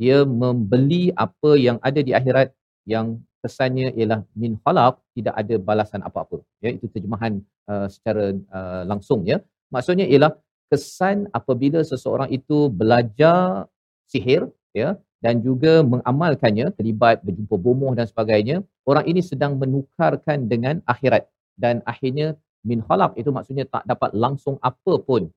dia 0.00 0.18
membeli 0.42 1.04
apa 1.26 1.50
yang 1.66 1.78
ada 1.88 2.00
di 2.08 2.12
akhirat 2.18 2.48
yang 2.92 3.06
kesannya 3.44 3.88
ialah 3.98 4.20
min 4.42 4.52
khalaq 4.64 4.94
tidak 5.16 5.34
ada 5.40 5.54
balasan 5.68 6.00
apa-apa. 6.08 6.38
Ya 6.64 6.70
itu 6.76 6.86
terjemahan 6.94 7.32
uh, 7.68 7.86
secara 7.94 8.24
uh, 8.58 8.82
langsung 8.90 9.20
ya. 9.30 9.38
Maksudnya 9.74 10.06
ialah 10.12 10.32
kesan 10.72 11.28
apabila 11.38 11.80
seseorang 11.90 12.32
itu 12.38 12.72
belajar 12.80 13.68
sihir 14.08 14.48
ya 14.72 14.96
dan 15.24 15.44
juga 15.44 15.84
mengamalkannya 15.92 16.72
terlibat 16.76 17.20
berjumpa 17.26 17.56
bomoh 17.64 17.92
dan 17.98 18.08
sebagainya 18.08 18.56
orang 18.88 19.04
ini 19.10 19.20
sedang 19.30 19.60
menukarkan 19.60 20.48
dengan 20.52 20.80
akhirat. 20.94 21.28
Dan 21.54 21.84
akhirnya 21.92 22.34
min 22.64 22.80
khalaq 22.86 23.12
itu 23.20 23.30
maksudnya 23.36 23.64
tak 23.68 23.84
dapat 23.92 24.10
langsung 24.24 24.56
apa 24.70 24.94
pun 25.08 25.28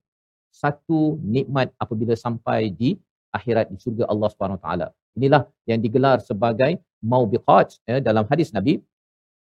satu 0.51 1.19
nikmat 1.21 1.71
apabila 1.77 2.13
sampai 2.17 2.71
di 2.71 2.97
akhirat 3.33 3.69
di 3.71 3.77
syurga 3.77 4.09
Allah 4.09 4.27
Subhanahu 4.33 4.59
taala 4.63 4.87
inilah 5.17 5.49
yang 5.69 5.79
digelar 5.81 6.21
sebagai 6.21 6.77
maubiqat 7.01 7.81
ya, 7.89 7.97
dalam 8.01 8.25
hadis 8.29 8.53
Nabi 8.53 8.77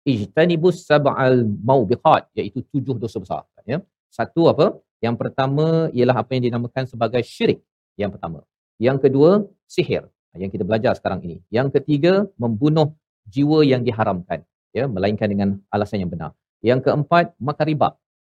ijtanibus 0.02 0.82
sab'al 0.88 1.46
maubiqat 1.46 2.26
iaitu 2.38 2.64
tujuh 2.72 2.96
dosa 2.98 3.18
besar 3.22 3.42
ya. 3.68 3.78
Satu 4.10 4.50
apa? 4.50 4.74
Yang 5.04 5.16
pertama 5.22 5.88
ialah 5.96 6.16
apa 6.22 6.30
yang 6.36 6.50
dinamakan 6.50 6.84
sebagai 6.84 7.22
syirik. 7.24 7.62
Yang 7.94 8.18
pertama. 8.18 8.38
Yang 8.80 8.98
kedua 9.06 9.30
sihir 9.70 10.04
yang 10.34 10.50
kita 10.50 10.64
belajar 10.66 10.92
sekarang 10.98 11.20
ini. 11.26 11.36
Yang 11.52 11.78
ketiga 11.80 12.26
membunuh 12.42 12.96
jiwa 13.28 13.62
yang 13.62 13.86
diharamkan 13.86 14.42
ya 14.74 14.84
melainkan 14.90 15.28
dengan 15.30 15.48
alasan 15.70 16.02
yang 16.02 16.10
benar. 16.10 16.34
Yang 16.60 16.90
keempat 16.90 17.36
makan 17.38 17.66
riba 17.70 17.88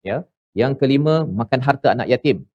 ya. 0.04 0.22
Yang 0.54 0.72
kelima 0.78 1.26
makan 1.26 1.60
harta 1.66 1.88
anak 1.98 2.06
yatim 2.06 2.46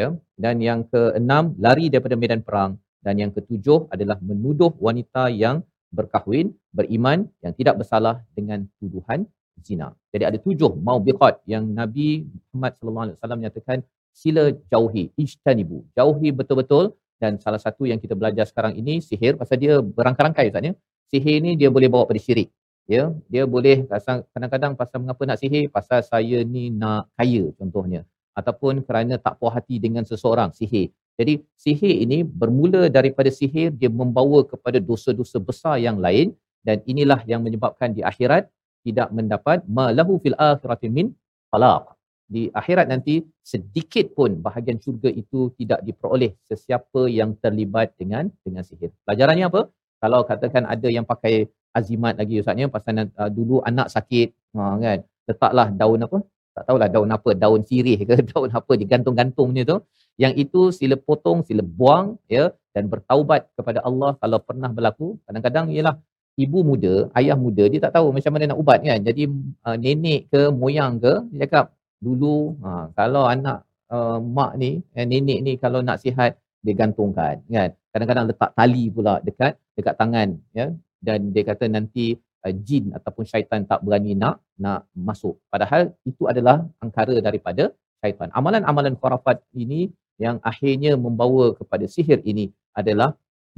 ya. 0.00 0.06
Dan 0.44 0.58
yang 0.68 0.80
keenam 0.92 1.54
lari 1.64 1.86
daripada 1.92 2.18
medan 2.22 2.42
perang 2.46 2.72
dan 3.06 3.14
yang 3.22 3.30
ketujuh 3.36 3.78
adalah 3.94 4.18
menuduh 4.30 4.72
wanita 4.86 5.30
yang 5.44 5.56
berkahwin, 5.98 6.46
beriman 6.78 7.18
yang 7.44 7.54
tidak 7.58 7.74
bersalah 7.80 8.14
dengan 8.36 8.66
tuduhan 8.82 9.20
zina. 9.62 9.88
Jadi 10.10 10.24
ada 10.30 10.38
tujuh 10.46 10.70
maubiqat 10.86 11.34
yang 11.52 11.64
Nabi 11.80 12.26
Muhammad 12.50 12.72
sallallahu 12.78 13.04
alaihi 13.06 13.16
wasallam 13.18 13.40
nyatakan 13.44 13.78
sila 14.10 14.44
jauhi, 14.72 15.04
ijtanibu. 15.22 15.78
Jauhi 15.98 16.28
betul-betul 16.38 16.84
dan 17.22 17.38
salah 17.44 17.62
satu 17.62 17.86
yang 17.90 18.02
kita 18.02 18.18
belajar 18.18 18.44
sekarang 18.50 18.74
ini 18.80 18.98
sihir 19.08 19.38
pasal 19.40 19.56
dia 19.62 19.78
berangkai-rangkai 19.78 20.50
ustaz 20.50 20.66
ya. 20.68 20.74
Sihir 21.12 21.38
ni 21.46 21.54
dia 21.60 21.70
boleh 21.70 21.88
bawa 21.92 22.04
pada 22.10 22.18
syirik. 22.26 22.50
Ya, 22.84 23.16
dia 23.32 23.48
boleh 23.48 23.88
kadang-kadang 23.88 24.76
pasal 24.76 25.00
mengapa 25.00 25.22
nak 25.24 25.40
sihir? 25.40 25.72
Pasal 25.72 26.04
saya 26.04 26.44
ni 26.44 26.68
nak 26.68 27.08
kaya 27.16 27.48
contohnya 27.56 28.04
ataupun 28.38 28.82
kerana 28.86 29.14
tak 29.16 29.38
puas 29.38 29.54
hati 29.56 29.78
dengan 29.78 30.02
seseorang 30.02 30.50
sihir. 30.50 30.90
Jadi 31.14 31.34
sihir 31.54 31.94
ini 32.04 32.26
bermula 32.26 32.90
daripada 32.90 33.30
sihir 33.30 33.70
dia 33.70 33.86
membawa 33.86 34.42
kepada 34.42 34.82
dosa-dosa 34.82 35.38
besar 35.38 35.78
yang 35.78 36.02
lain 36.02 36.34
dan 36.66 36.82
inilah 36.90 37.22
yang 37.30 37.40
menyebabkan 37.46 37.94
di 37.94 38.02
akhirat 38.02 38.50
tidak 38.82 39.08
mendapat 39.14 39.62
malahu 39.70 40.18
fil 40.18 40.34
akhirati 40.34 40.90
min 40.90 41.14
falaq. 41.54 41.94
Di 42.26 42.50
akhirat 42.50 42.90
nanti 42.90 43.22
sedikit 43.46 44.10
pun 44.16 44.42
bahagian 44.42 44.82
syurga 44.82 45.12
itu 45.12 45.54
tidak 45.60 45.80
diperoleh 45.86 46.34
sesiapa 46.50 47.06
yang 47.06 47.38
terlibat 47.38 47.94
dengan 47.94 48.26
dengan 48.42 48.66
sihir. 48.66 48.90
Pelajarannya 49.06 49.46
apa? 49.46 49.62
Kalau 50.02 50.20
katakan 50.26 50.66
ada 50.66 50.88
yang 50.90 51.06
pakai 51.06 51.46
azimat 51.74 52.14
lagi 52.20 52.42
ustaznya 52.42 52.66
pasal 52.70 53.10
uh, 53.18 53.30
dulu 53.36 53.58
anak 53.70 53.90
sakit 53.90 54.30
ha, 54.54 54.78
kan 54.78 54.98
letaklah 55.26 55.68
daun 55.74 56.00
apa 56.06 56.18
tak 56.54 56.64
tahulah 56.70 56.88
daun 56.94 57.10
apa 57.16 57.30
daun 57.42 57.62
sirih 57.68 57.98
ke 58.08 58.14
daun 58.30 58.50
apa 58.58 58.72
digantung-gantungnya 58.82 59.62
tu. 59.70 59.76
Yang 60.22 60.34
itu 60.46 60.60
sila 60.78 60.96
potong 61.06 61.42
sila 61.46 61.62
buang 61.78 62.06
ya 62.30 62.44
dan 62.74 62.86
bertaubat 62.92 63.50
kepada 63.58 63.82
Allah 63.88 64.10
kalau 64.22 64.38
pernah 64.48 64.70
berlaku. 64.76 65.08
Kadang-kadang 65.26 65.74
ialah 65.74 65.94
ibu 66.38 66.58
muda 66.68 66.94
ayah 67.18 67.36
muda 67.44 67.64
dia 67.72 67.80
tak 67.84 67.92
tahu 67.96 68.14
macam 68.16 68.30
mana 68.34 68.44
nak 68.54 68.58
ubat 68.62 68.78
kan. 68.86 69.00
Jadi 69.08 69.22
uh, 69.66 69.76
nenek 69.84 70.20
ke 70.32 70.42
moyang 70.60 71.02
ke 71.04 71.12
dia 71.34 71.40
cakap 71.46 71.66
dulu 72.04 72.54
ha, 72.62 72.70
kalau 72.98 73.24
anak 73.34 73.58
uh, 73.94 74.18
mak 74.36 74.52
ni 74.62 74.70
eh, 74.98 75.06
nenek 75.10 75.38
ni 75.46 75.52
kalau 75.58 75.80
nak 75.88 75.98
sihat 76.04 76.38
dia 76.64 76.74
gantungkan 76.78 77.42
kan. 77.50 77.70
Kadang-kadang 77.90 78.24
letak 78.30 78.50
tali 78.58 78.84
pula 78.94 79.18
dekat 79.26 79.58
dekat 79.74 79.94
tangan 79.98 80.28
ya. 80.54 80.70
Dan 81.04 81.34
dia 81.34 81.42
kata 81.44 81.68
nanti 81.68 82.16
uh, 82.46 82.54
jin 82.66 82.84
ataupun 82.98 83.24
syaitan 83.32 83.60
tak 83.70 83.80
berani 83.86 84.12
nak 84.22 84.36
nak 84.64 84.80
masuk. 85.08 85.34
Padahal 85.52 85.82
itu 86.10 86.24
adalah 86.32 86.56
angkara 86.84 87.16
daripada 87.26 87.64
syaitan. 88.00 88.28
Amalan-amalan 88.38 88.94
khurafat 89.00 89.40
ini 89.62 89.80
yang 90.24 90.36
akhirnya 90.50 90.92
membawa 91.04 91.44
kepada 91.58 91.84
sihir 91.94 92.20
ini 92.32 92.46
adalah 92.80 93.10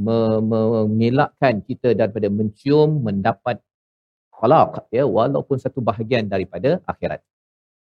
mengelakkan 0.06 1.64
kita 1.68 1.96
daripada 2.00 2.28
mencium 2.38 3.00
mendapat 3.06 3.56
khalaq 4.38 4.84
ya 4.92 5.04
walaupun 5.16 5.56
satu 5.64 5.80
bahagian 5.80 6.24
daripada 6.28 6.70
akhirat. 6.92 7.20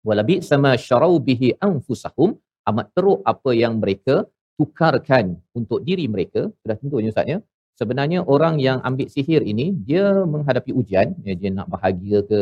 Walabi 0.07 0.35
sama 0.49 0.71
syarau 0.87 1.13
bihi 1.27 1.49
anfusahum 1.67 2.39
amat 2.71 2.87
teruk 2.95 3.19
apa 3.31 3.51
yang 3.63 3.75
mereka 3.83 4.23
tukarkan 4.59 5.35
untuk 5.59 5.79
diri 5.87 6.07
mereka. 6.13 6.47
Sudah 6.63 6.75
tentunya 6.79 7.11
ustaz 7.11 7.27
ya 7.33 7.37
sebenarnya 7.79 8.19
orang 8.33 8.57
yang 8.57 8.81
ambil 8.89 9.07
sihir 9.15 9.41
ini 9.45 9.71
dia 9.87 10.03
menghadapi 10.33 10.71
ujian. 10.73 11.13
Ya, 11.27 11.33
dia 11.37 11.49
nak 11.53 11.67
bahagia 11.73 12.19
ke 12.25 12.41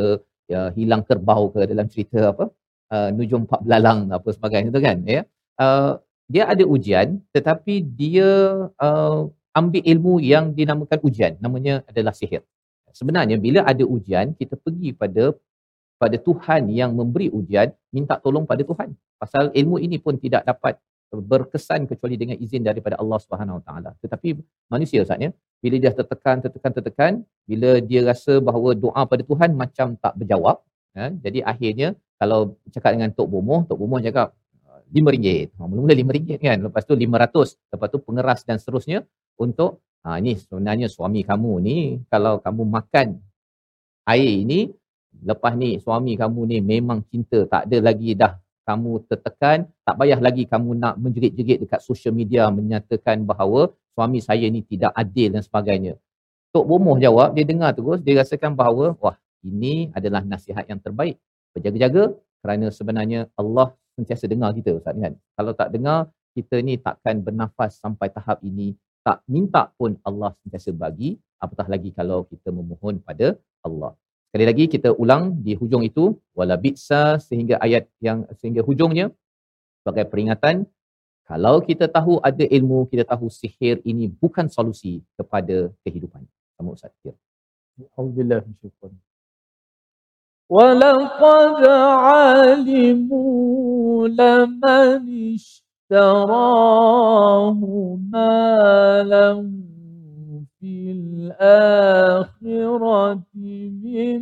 ya 0.52 0.62
hilang 0.78 1.04
kerbau 1.08 1.52
ke 1.54 1.66
dalam 1.72 1.86
cerita 1.92 2.32
apa 2.32 2.46
uh, 2.96 3.10
nujum 3.18 3.44
empat 3.46 3.62
belalang 3.66 4.00
apa 4.18 4.30
sebagainya 4.36 4.70
tu 4.76 4.82
kan 4.88 4.98
ya. 5.06 5.22
Uh, 5.60 6.00
dia 6.26 6.44
ada 6.50 6.64
ujian 6.66 7.22
tetapi 7.36 7.86
dia 8.02 8.30
uh, 8.88 9.20
ambil 9.60 9.84
ilmu 9.84 10.14
yang 10.24 10.56
dinamakan 10.58 11.00
ujian. 11.08 11.34
Namanya 11.44 11.84
adalah 11.90 12.16
sihir. 12.16 12.42
Sebenarnya 12.96 13.36
bila 13.46 13.68
ada 13.68 13.84
ujian 13.84 14.32
kita 14.40 14.56
pergi 14.56 14.96
pada 14.96 15.36
pada 15.96 16.18
Tuhan 16.20 16.72
yang 16.72 16.92
memberi 16.96 17.28
ujian 17.32 17.72
minta 17.96 18.16
tolong 18.20 18.48
pada 18.48 18.64
Tuhan. 18.64 18.96
Pasal 19.20 19.52
ilmu 19.56 19.80
ini 19.80 19.98
pun 20.00 20.16
tidak 20.20 20.44
dapat 20.48 20.80
berkesan 21.32 21.88
kecuali 21.90 22.16
dengan 22.22 22.38
izin 22.40 22.62
daripada 22.66 22.96
Allah 23.02 23.20
Subhanahu 23.24 23.60
taala. 23.68 23.92
Tetapi 24.04 24.30
manusia 24.74 25.02
saatnya 25.08 25.32
bila 25.64 25.76
dia 25.82 25.92
tertekan 25.92 26.44
tertekan 26.46 26.72
tertekan 26.78 27.12
bila 27.50 27.82
dia 27.82 28.02
rasa 28.06 28.38
bahawa 28.38 28.78
doa 28.78 29.02
pada 29.08 29.24
Tuhan 29.26 29.58
macam 29.58 29.98
tak 29.98 30.14
berjawab 30.20 30.62
ya, 30.94 31.06
jadi 31.24 31.40
akhirnya 31.42 31.90
kalau 32.22 32.60
cakap 32.70 32.96
dengan 32.96 33.10
tok 33.18 33.28
bomoh 33.34 33.66
tok 33.68 33.78
bomoh 33.82 34.00
cakap 34.00 34.38
RM5 34.94 35.58
ha, 35.58 35.66
mula-mula 35.66 35.94
RM5 35.98 36.38
kan 36.38 36.58
lepas 36.70 36.86
tu 36.86 36.94
RM500 36.94 37.36
lepas 37.74 37.88
tu 37.90 37.98
pengeras 38.06 38.40
dan 38.46 38.62
seterusnya 38.62 39.00
untuk 39.42 39.82
ha, 40.06 40.22
ni 40.22 40.38
sebenarnya 40.38 40.88
suami 40.88 41.26
kamu 41.26 41.52
ni 41.66 41.78
kalau 42.14 42.38
kamu 42.38 42.64
makan 42.70 43.08
air 44.06 44.46
ini 44.46 44.70
lepas 45.26 45.54
ni 45.58 45.82
suami 45.82 46.14
kamu 46.14 46.40
ni 46.46 46.58
memang 46.62 47.02
cinta 47.10 47.50
tak 47.50 47.66
ada 47.68 47.78
lagi 47.82 48.14
dah 48.14 48.38
kamu 48.66 49.06
tertekan 49.06 49.70
tak 49.86 49.96
payah 50.02 50.18
lagi 50.18 50.44
kamu 50.50 50.76
nak 50.82 50.98
menjerit-jerit 50.98 51.62
dekat 51.64 51.80
social 51.86 52.12
media 52.12 52.50
menyatakan 52.50 53.22
bahawa 53.22 53.72
suami 53.94 54.20
saya 54.20 54.50
ni 54.50 54.66
tidak 54.66 54.92
adil 54.98 55.38
dan 55.38 55.46
sebagainya. 55.46 55.94
Tok 56.50 56.66
Bomoh 56.66 56.98
jawab 56.98 57.38
dia 57.38 57.46
dengar 57.46 57.72
terus 57.78 58.02
dia 58.02 58.20
rasakan 58.20 58.58
bahawa 58.58 58.98
wah 58.98 59.16
ini 59.46 59.94
adalah 59.94 60.26
nasihat 60.26 60.66
yang 60.66 60.82
terbaik. 60.82 61.22
Berjaga-jaga 61.54 62.18
kerana 62.42 62.68
sebenarnya 62.74 63.30
Allah 63.38 63.72
sentiasa 63.96 64.26
dengar 64.28 64.52
kita 64.58 64.76
Ustaz 64.76 64.98
kan 64.98 65.14
kalau 65.38 65.54
tak 65.54 65.70
dengar 65.72 66.12
kita 66.36 66.60
ni 66.60 66.76
takkan 66.76 67.24
bernafas 67.24 67.80
sampai 67.80 68.12
tahap 68.12 68.42
ini. 68.44 68.76
Tak 69.06 69.22
minta 69.30 69.70
pun 69.78 69.94
Allah 70.02 70.34
sentiasa 70.42 70.74
bagi 70.74 71.14
apatah 71.38 71.70
lagi 71.70 71.94
kalau 71.94 72.26
kita 72.26 72.50
memohon 72.50 72.98
pada 73.06 73.38
Allah 73.62 73.94
sekali 74.35 74.45
lagi 74.47 74.65
kita 74.71 74.95
ulang 74.95 75.35
di 75.43 75.59
hujung 75.59 75.83
itu 75.83 76.15
wala 76.39 76.55
bitsa 76.55 77.19
sehingga 77.19 77.59
ayat 77.59 77.91
yang 77.99 78.23
sehingga 78.39 78.63
hujungnya 78.63 79.11
sebagai 79.83 80.07
peringatan 80.07 80.71
kalau 81.27 81.59
kita 81.59 81.87
tahu 81.91 82.23
ada 82.23 82.45
ilmu 82.47 82.87
kita 82.93 83.03
tahu 83.03 83.27
sihir 83.27 83.83
ini 83.83 84.07
bukan 84.07 84.47
solusi 84.47 85.03
kepada 85.19 85.75
kehidupan 85.83 86.23
kamu 86.55 86.79
Ustaz 86.79 86.95
ya 87.03 87.15
Alhamdulillah 87.91 88.47
syukur 88.63 88.95
ولقد 90.51 91.63
علموا 92.11 94.09
لمن 94.09 95.07
اشتراه 95.91 97.61
ما 98.11 99.03
له 99.07 99.39
في 99.43 99.74
الآخرة 101.36 103.20
من 103.84 104.22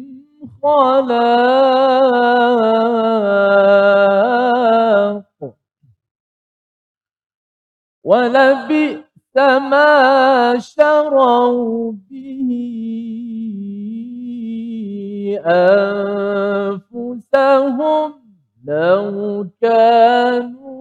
خلاق. 0.63 1.13
ولبئس 8.03 9.35
ما 9.71 9.95
شروا 10.59 11.91
به 12.09 12.49
أنفسهم 17.03 18.13
لو 18.65 19.47
كانوا 19.61 20.73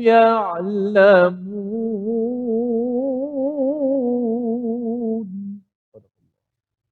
يعلمون. 0.00 1.44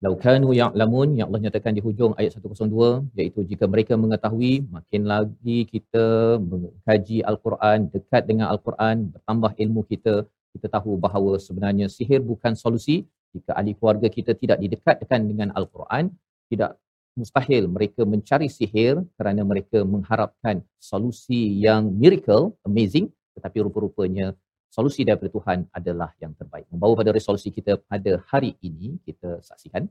Lau 0.03 0.19
kanu 0.23 0.51
ya'lamun 0.51 1.15
yang 1.15 1.31
Allah 1.31 1.47
nyatakan 1.47 1.79
di 1.79 1.83
hujung 1.87 2.13
ayat 2.19 2.35
102 2.35 3.07
iaitu 3.15 3.41
jika 3.51 3.71
mereka 3.71 3.95
mengetahui 3.95 4.67
makin 4.67 5.03
lagi 5.07 5.59
kita 5.63 6.07
mengkaji 6.43 7.23
al-Quran 7.23 7.87
dekat 7.87 8.27
dengan 8.27 8.51
al-Quran 8.51 9.15
bertambah 9.15 9.55
ilmu 9.63 9.87
kita 9.87 10.27
kita 10.59 10.67
tahu 10.75 10.99
bahawa 10.99 11.39
sebenarnya 11.39 11.87
sihir 11.87 12.19
bukan 12.19 12.59
solusi. 12.59 13.07
Jika 13.31 13.55
ahli 13.55 13.73
keluarga 13.79 14.11
kita 14.11 14.35
tidak 14.35 14.59
didekatkan 14.59 15.21
dengan 15.23 15.55
al-Quran 15.55 16.11
tidak 16.51 16.83
mustahil 17.15 17.71
mereka 17.71 18.03
mencari 18.03 18.51
sihir 18.51 19.07
kerana 19.15 19.47
mereka 19.47 19.87
mengharapkan 19.87 20.67
solusi 20.83 21.63
yang 21.63 21.95
miracle 21.95 22.59
amazing. 22.67 23.07
Tetapi 23.39 23.71
rupa-rupanya 23.71 24.35
solusi 24.73 25.05
daripada 25.05 25.29
Tuhan 25.29 25.69
adalah 25.69 26.17
yang 26.17 26.33
terbaik. 26.33 26.65
Membawa 26.73 26.97
pada 26.97 27.13
resolusi 27.13 27.53
kita 27.53 27.77
pada 27.85 28.25
hari 28.33 28.57
ini 28.65 28.97
kita 29.05 29.45
saksikan 29.45 29.85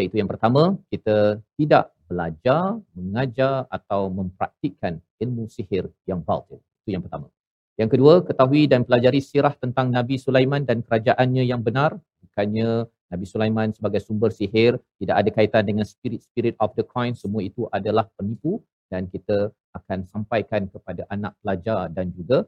iaitu 0.00 0.16
yang 0.16 0.26
pertama 0.26 0.80
kita 0.88 1.44
tidak 1.60 1.92
belajar, 2.08 2.80
mengajar 2.96 3.68
atau 3.68 4.08
mempraktikkan 4.08 4.98
ilmu 5.20 5.44
sihir 5.52 5.92
yang 6.08 6.24
batil. 6.24 6.58
Itu 6.82 6.96
yang 6.96 7.04
pertama. 7.04 7.28
Yang 7.74 7.98
kedua, 7.98 8.22
ketahui 8.22 8.70
dan 8.70 8.86
pelajari 8.86 9.20
sirah 9.20 9.52
tentang 9.58 9.90
Nabi 9.90 10.16
Sulaiman 10.16 10.62
dan 10.62 10.80
kerajaannya 10.80 11.42
yang 11.42 11.60
benar. 11.60 11.98
Bukannya 12.22 12.86
Nabi 13.10 13.26
Sulaiman 13.26 13.74
sebagai 13.74 14.00
sumber 14.02 14.30
sihir 14.30 14.78
tidak 14.98 15.16
ada 15.20 15.30
kaitan 15.30 15.62
dengan 15.66 15.84
spirit-spirit 15.84 16.54
of 16.62 16.72
the 16.78 16.86
coin. 16.86 17.12
Semua 17.18 17.42
itu 17.42 17.66
adalah 17.74 18.06
penipu 18.14 18.62
dan 18.88 19.10
kita 19.10 19.50
akan 19.74 20.06
sampaikan 20.06 20.70
kepada 20.70 21.02
anak 21.10 21.34
pelajar 21.42 21.90
dan 21.90 22.14
juga 22.14 22.46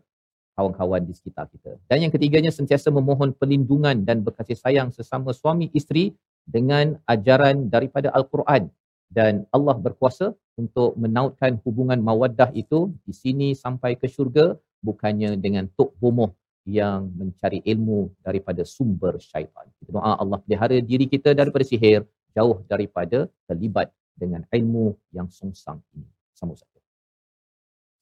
kawan-kawan 0.56 1.04
di 1.04 1.12
sekitar 1.12 1.46
kita. 1.52 1.76
Dan 1.86 2.08
yang 2.08 2.12
ketiganya 2.12 2.48
sentiasa 2.48 2.88
memohon 2.88 3.36
perlindungan 3.36 4.02
dan 4.08 4.24
berkasih 4.24 4.56
sayang 4.56 4.88
sesama 4.88 5.36
suami 5.36 5.68
isteri 5.76 6.16
dengan 6.48 6.96
ajaran 7.04 7.68
daripada 7.68 8.08
Al-Quran 8.16 8.72
dan 9.12 9.44
Allah 9.52 9.76
berkuasa 9.76 10.32
untuk 10.56 10.96
menautkan 10.96 11.60
hubungan 11.62 12.00
mawaddah 12.00 12.50
itu 12.56 12.90
di 13.04 13.12
sini 13.12 13.48
sampai 13.52 13.94
ke 14.00 14.08
syurga 14.08 14.56
bukannya 14.80 15.36
dengan 15.36 15.68
tok 15.76 15.92
bomoh 16.00 16.32
yang 16.66 17.12
mencari 17.14 17.62
ilmu 17.62 18.10
daripada 18.26 18.66
sumber 18.66 19.22
syaitan. 19.22 19.70
Kita 19.78 19.94
doa 19.94 20.18
Allah 20.18 20.42
pelihara 20.42 20.76
diri 20.82 21.06
kita 21.06 21.30
daripada 21.30 21.62
sihir, 21.62 22.02
jauh 22.34 22.58
daripada 22.66 23.30
terlibat 23.46 23.94
dengan 24.18 24.42
ilmu 24.50 24.96
yang 25.14 25.30
songsang 25.30 25.78
ini. 25.94 26.08
Sama 26.34 26.58
saja. 26.58 26.75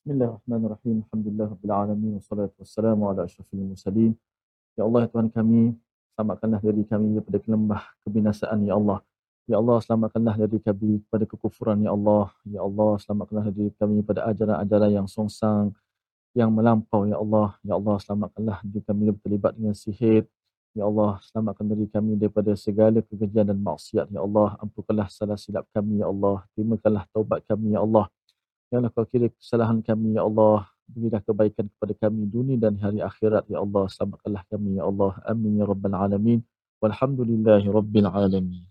Bismillahirrahmanirrahim. 0.05 1.01
Alhamdulillah 1.09 1.49
Rabbil 1.57 1.73
Alamin. 1.73 2.13
Wassalatu 2.21 2.53
wassalamu 2.61 3.09
ala 3.09 3.25
ashrafil 3.25 3.73
mursalin. 3.73 4.13
Ya 4.77 4.85
Allah, 4.85 5.01
ya 5.01 5.09
Tuhan 5.09 5.33
kami, 5.33 5.81
selamatkanlah 6.13 6.61
diri 6.61 6.85
kami 6.85 7.07
daripada 7.17 7.39
kelembah 7.41 7.83
kebinasaan, 8.05 8.69
Ya 8.69 8.77
Allah. 8.77 9.01
Ya 9.49 9.57
Allah, 9.57 9.81
selamatkanlah 9.81 10.37
diri 10.45 10.61
kami 10.61 11.01
pada 11.09 11.25
kekufuran, 11.25 11.81
Ya 11.81 11.97
Allah. 11.97 12.29
Ya 12.45 12.61
Allah, 12.61 13.01
selamatkanlah 13.01 13.49
diri 13.49 13.73
kami 13.81 14.05
pada 14.05 14.29
ajaran-ajaran 14.29 14.91
yang 14.93 15.09
songsang, 15.09 15.73
yang 16.37 16.53
melampau, 16.53 17.09
Ya 17.09 17.17
Allah. 17.17 17.57
Ya 17.65 17.73
Allah, 17.73 17.97
selamatkanlah 17.97 18.61
diri 18.61 18.85
kami 18.85 19.09
daripada 19.09 19.25
terlibat 19.25 19.53
dengan 19.57 19.73
sihir. 19.73 20.29
Ya 20.77 20.85
Allah, 20.85 21.17
selamatkan 21.25 21.65
diri 21.65 21.89
kami 21.89 22.21
daripada 22.21 22.53
segala 22.61 23.01
kekejian 23.01 23.49
dan 23.49 23.57
maksiat. 23.57 24.13
Ya 24.13 24.21
Allah, 24.21 24.61
ampunkanlah 24.61 25.09
salah 25.09 25.41
silap 25.41 25.65
kami, 25.73 26.05
Ya 26.05 26.13
Allah. 26.13 26.45
Terimakanlah 26.53 27.09
taubat 27.09 27.41
kami, 27.49 27.73
Ya 27.73 27.81
Allah. 27.81 28.13
Allah, 28.79 28.93
kau 28.95 29.07
kira 29.07 29.27
kesalahan 29.39 29.79
kami, 29.89 30.19
Ya 30.19 30.23
Allah. 30.29 30.69
berilah 30.85 31.21
kebaikan 31.25 31.67
kepada 31.73 31.95
kami 31.97 32.29
dunia 32.29 32.61
dan 32.61 32.77
hari 32.77 33.01
akhirat 33.01 33.49
ya 33.49 33.65
Allah 33.65 33.89
selamatkanlah 33.89 34.45
kami 34.53 34.77
ya 34.77 34.85
Allah 34.85 35.17
amin 35.33 35.53
ya 35.61 35.65
rabbal 35.65 35.97
alamin 35.97 36.45
walhamdulillahi 36.85 37.73
rabbil 37.73 38.05
alamin 38.05 38.69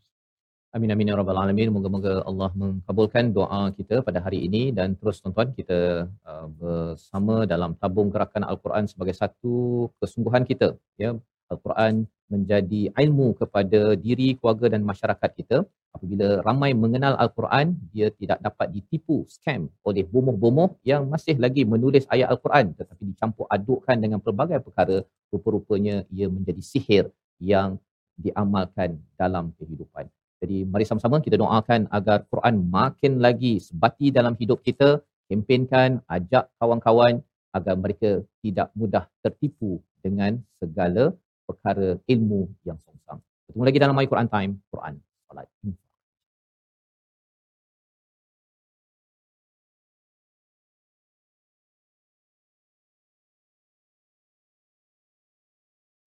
Amin 0.74 0.90
amin 0.90 1.06
ya 1.06 1.14
rabbal 1.14 1.38
alamin. 1.38 1.70
Moga-moga 1.70 2.26
Allah 2.30 2.50
mengabulkan 2.58 3.30
doa 3.30 3.70
kita 3.78 4.02
pada 4.02 4.18
hari 4.26 4.50
ini 4.50 4.74
dan 4.78 4.98
terus 4.98 5.22
tuan-tuan 5.22 5.54
kita 5.54 6.10
uh, 6.26 6.48
bersama 6.50 7.46
dalam 7.52 7.78
tabung 7.78 8.10
gerakan 8.10 8.42
Al-Quran 8.42 8.90
sebagai 8.90 9.14
satu 9.14 9.54
kesungguhan 10.02 10.42
kita 10.50 10.74
ya. 10.98 11.14
Al-Quran 11.54 12.10
menjadi 12.26 12.90
ilmu 12.90 13.38
kepada 13.38 13.94
diri, 14.06 14.34
keluarga 14.34 14.74
dan 14.74 14.82
masyarakat 14.82 15.30
kita. 15.38 15.58
Apabila 15.94 16.42
ramai 16.42 16.74
mengenal 16.74 17.14
Al-Quran, 17.22 17.78
dia 17.94 18.10
tidak 18.10 18.42
dapat 18.42 18.74
ditipu, 18.74 19.30
scam 19.30 19.70
oleh 19.86 20.02
bomoh-bomoh 20.02 20.82
yang 20.82 21.06
masih 21.06 21.38
lagi 21.38 21.64
menulis 21.70 22.10
ayat 22.10 22.34
Al-Quran 22.34 22.74
tetapi 22.74 23.14
dicampur 23.14 23.46
adukkan 23.46 24.02
dengan 24.02 24.18
pelbagai 24.18 24.58
perkara, 24.66 25.06
rupa-rupanya 25.30 26.02
ia 26.10 26.26
menjadi 26.26 26.62
sihir 26.66 27.06
yang 27.38 27.78
diamalkan 28.18 28.98
dalam 29.14 29.54
kehidupan. 29.62 30.10
Jadi 30.42 30.66
mari 30.68 30.84
sama-sama 30.84 31.22
kita 31.24 31.38
doakan 31.40 31.88
agar 31.88 32.26
Quran 32.28 32.56
makin 32.68 33.22
lagi 33.24 33.62
sebati 33.62 34.10
dalam 34.10 34.34
hidup 34.36 34.60
kita, 34.66 35.00
kempenkan, 35.30 36.02
ajak 36.10 36.50
kawan-kawan 36.58 37.22
agar 37.54 37.76
mereka 37.78 38.26
tidak 38.42 38.68
mudah 38.74 39.06
tertipu 39.22 39.80
dengan 40.02 40.42
segala 40.58 41.14
perkara 41.46 41.96
ilmu 42.10 42.50
yang 42.66 42.76
songsang. 42.82 43.22
Bertemu 43.48 43.64
lagi 43.64 43.80
dalam 43.80 43.96
My 43.96 44.10
Quran 44.10 44.28
Time, 44.28 44.52
Quran 44.74 44.98
Salat. 45.34 45.48